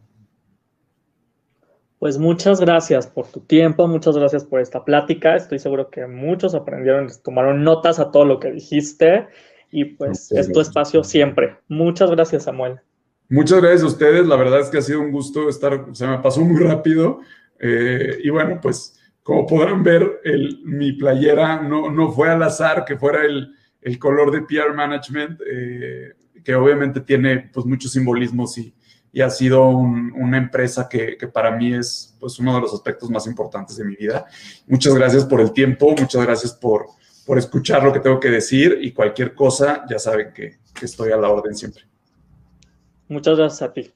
Pues 2.04 2.18
muchas 2.18 2.60
gracias 2.60 3.08
por 3.08 3.28
tu 3.28 3.40
tiempo, 3.40 3.88
muchas 3.88 4.18
gracias 4.18 4.44
por 4.44 4.60
esta 4.60 4.84
plática. 4.84 5.38
Estoy 5.38 5.58
seguro 5.58 5.90
que 5.90 6.06
muchos 6.06 6.54
aprendieron, 6.54 7.08
tomaron 7.24 7.64
notas 7.64 7.98
a 7.98 8.12
todo 8.12 8.26
lo 8.26 8.42
que 8.42 8.52
dijiste 8.52 9.30
y 9.72 9.86
pues 9.86 10.30
es 10.34 10.52
tu 10.52 10.60
espacio 10.60 11.06
siempre. 11.06 11.60
Muchas 11.70 12.12
gracias, 12.12 12.44
Samuel. 12.44 12.82
Muchas 13.30 13.62
gracias 13.62 13.84
a 13.84 13.88
ustedes. 13.88 14.28
La 14.28 14.36
verdad 14.36 14.60
es 14.60 14.68
que 14.68 14.80
ha 14.80 14.82
sido 14.82 15.00
un 15.00 15.14
gusto 15.14 15.48
estar, 15.48 15.86
se 15.94 16.06
me 16.06 16.18
pasó 16.18 16.42
muy 16.42 16.62
rápido. 16.62 17.22
Eh, 17.58 18.18
y 18.22 18.30
bueno, 18.30 18.60
pues 18.62 19.00
como 19.24 19.48
podrán 19.48 19.82
ver, 19.82 20.20
el, 20.26 20.60
mi 20.66 20.92
playera 20.92 21.62
no, 21.62 21.90
no 21.90 22.12
fue 22.12 22.30
al 22.30 22.44
azar 22.44 22.84
que 22.84 22.98
fuera 22.98 23.24
el, 23.24 23.56
el 23.80 23.98
color 23.98 24.30
de 24.30 24.42
PR 24.42 24.74
Management, 24.76 25.40
eh, 25.50 26.16
que 26.44 26.54
obviamente 26.54 27.00
tiene 27.00 27.50
pues 27.54 27.66
muchos 27.66 27.94
simbolismos 27.94 28.58
y, 28.58 28.76
y 29.14 29.22
ha 29.22 29.30
sido 29.30 29.68
una 29.68 30.38
empresa 30.38 30.90
que, 30.90 31.16
para 31.32 31.52
mí 31.52 31.74
es 31.74 32.18
pues, 32.20 32.40
uno 32.40 32.56
de 32.56 32.62
los 32.62 32.74
aspectos 32.74 33.12
más 33.12 33.28
importantes 33.28 33.78
de 33.78 33.86
mi 33.86 33.96
vida. 33.96 34.26
Muchas 34.68 34.96
gracias 34.96 35.24
por 35.24 35.40
el 35.40 35.54
tiempo, 35.54 35.92
muchas 35.92 36.24
gracias 36.24 36.52
por, 36.52 36.88
por 37.24 37.38
escuchar 37.38 37.84
lo 37.84 37.94
que 37.94 38.00
tengo 38.00 38.20
que 38.20 38.30
decir 38.30 38.80
y 38.82 38.92
cualquier 38.92 39.36
cosa, 39.36 39.86
ya 39.88 40.00
saben 40.00 40.34
que, 40.34 40.58
que 40.74 40.86
estoy 40.86 41.12
a 41.12 41.18
la 41.18 41.30
orden 41.30 41.56
siempre. 41.56 41.84
Muchas 43.08 43.38
gracias 43.38 43.62
a 43.62 43.72
ti. 43.72 43.94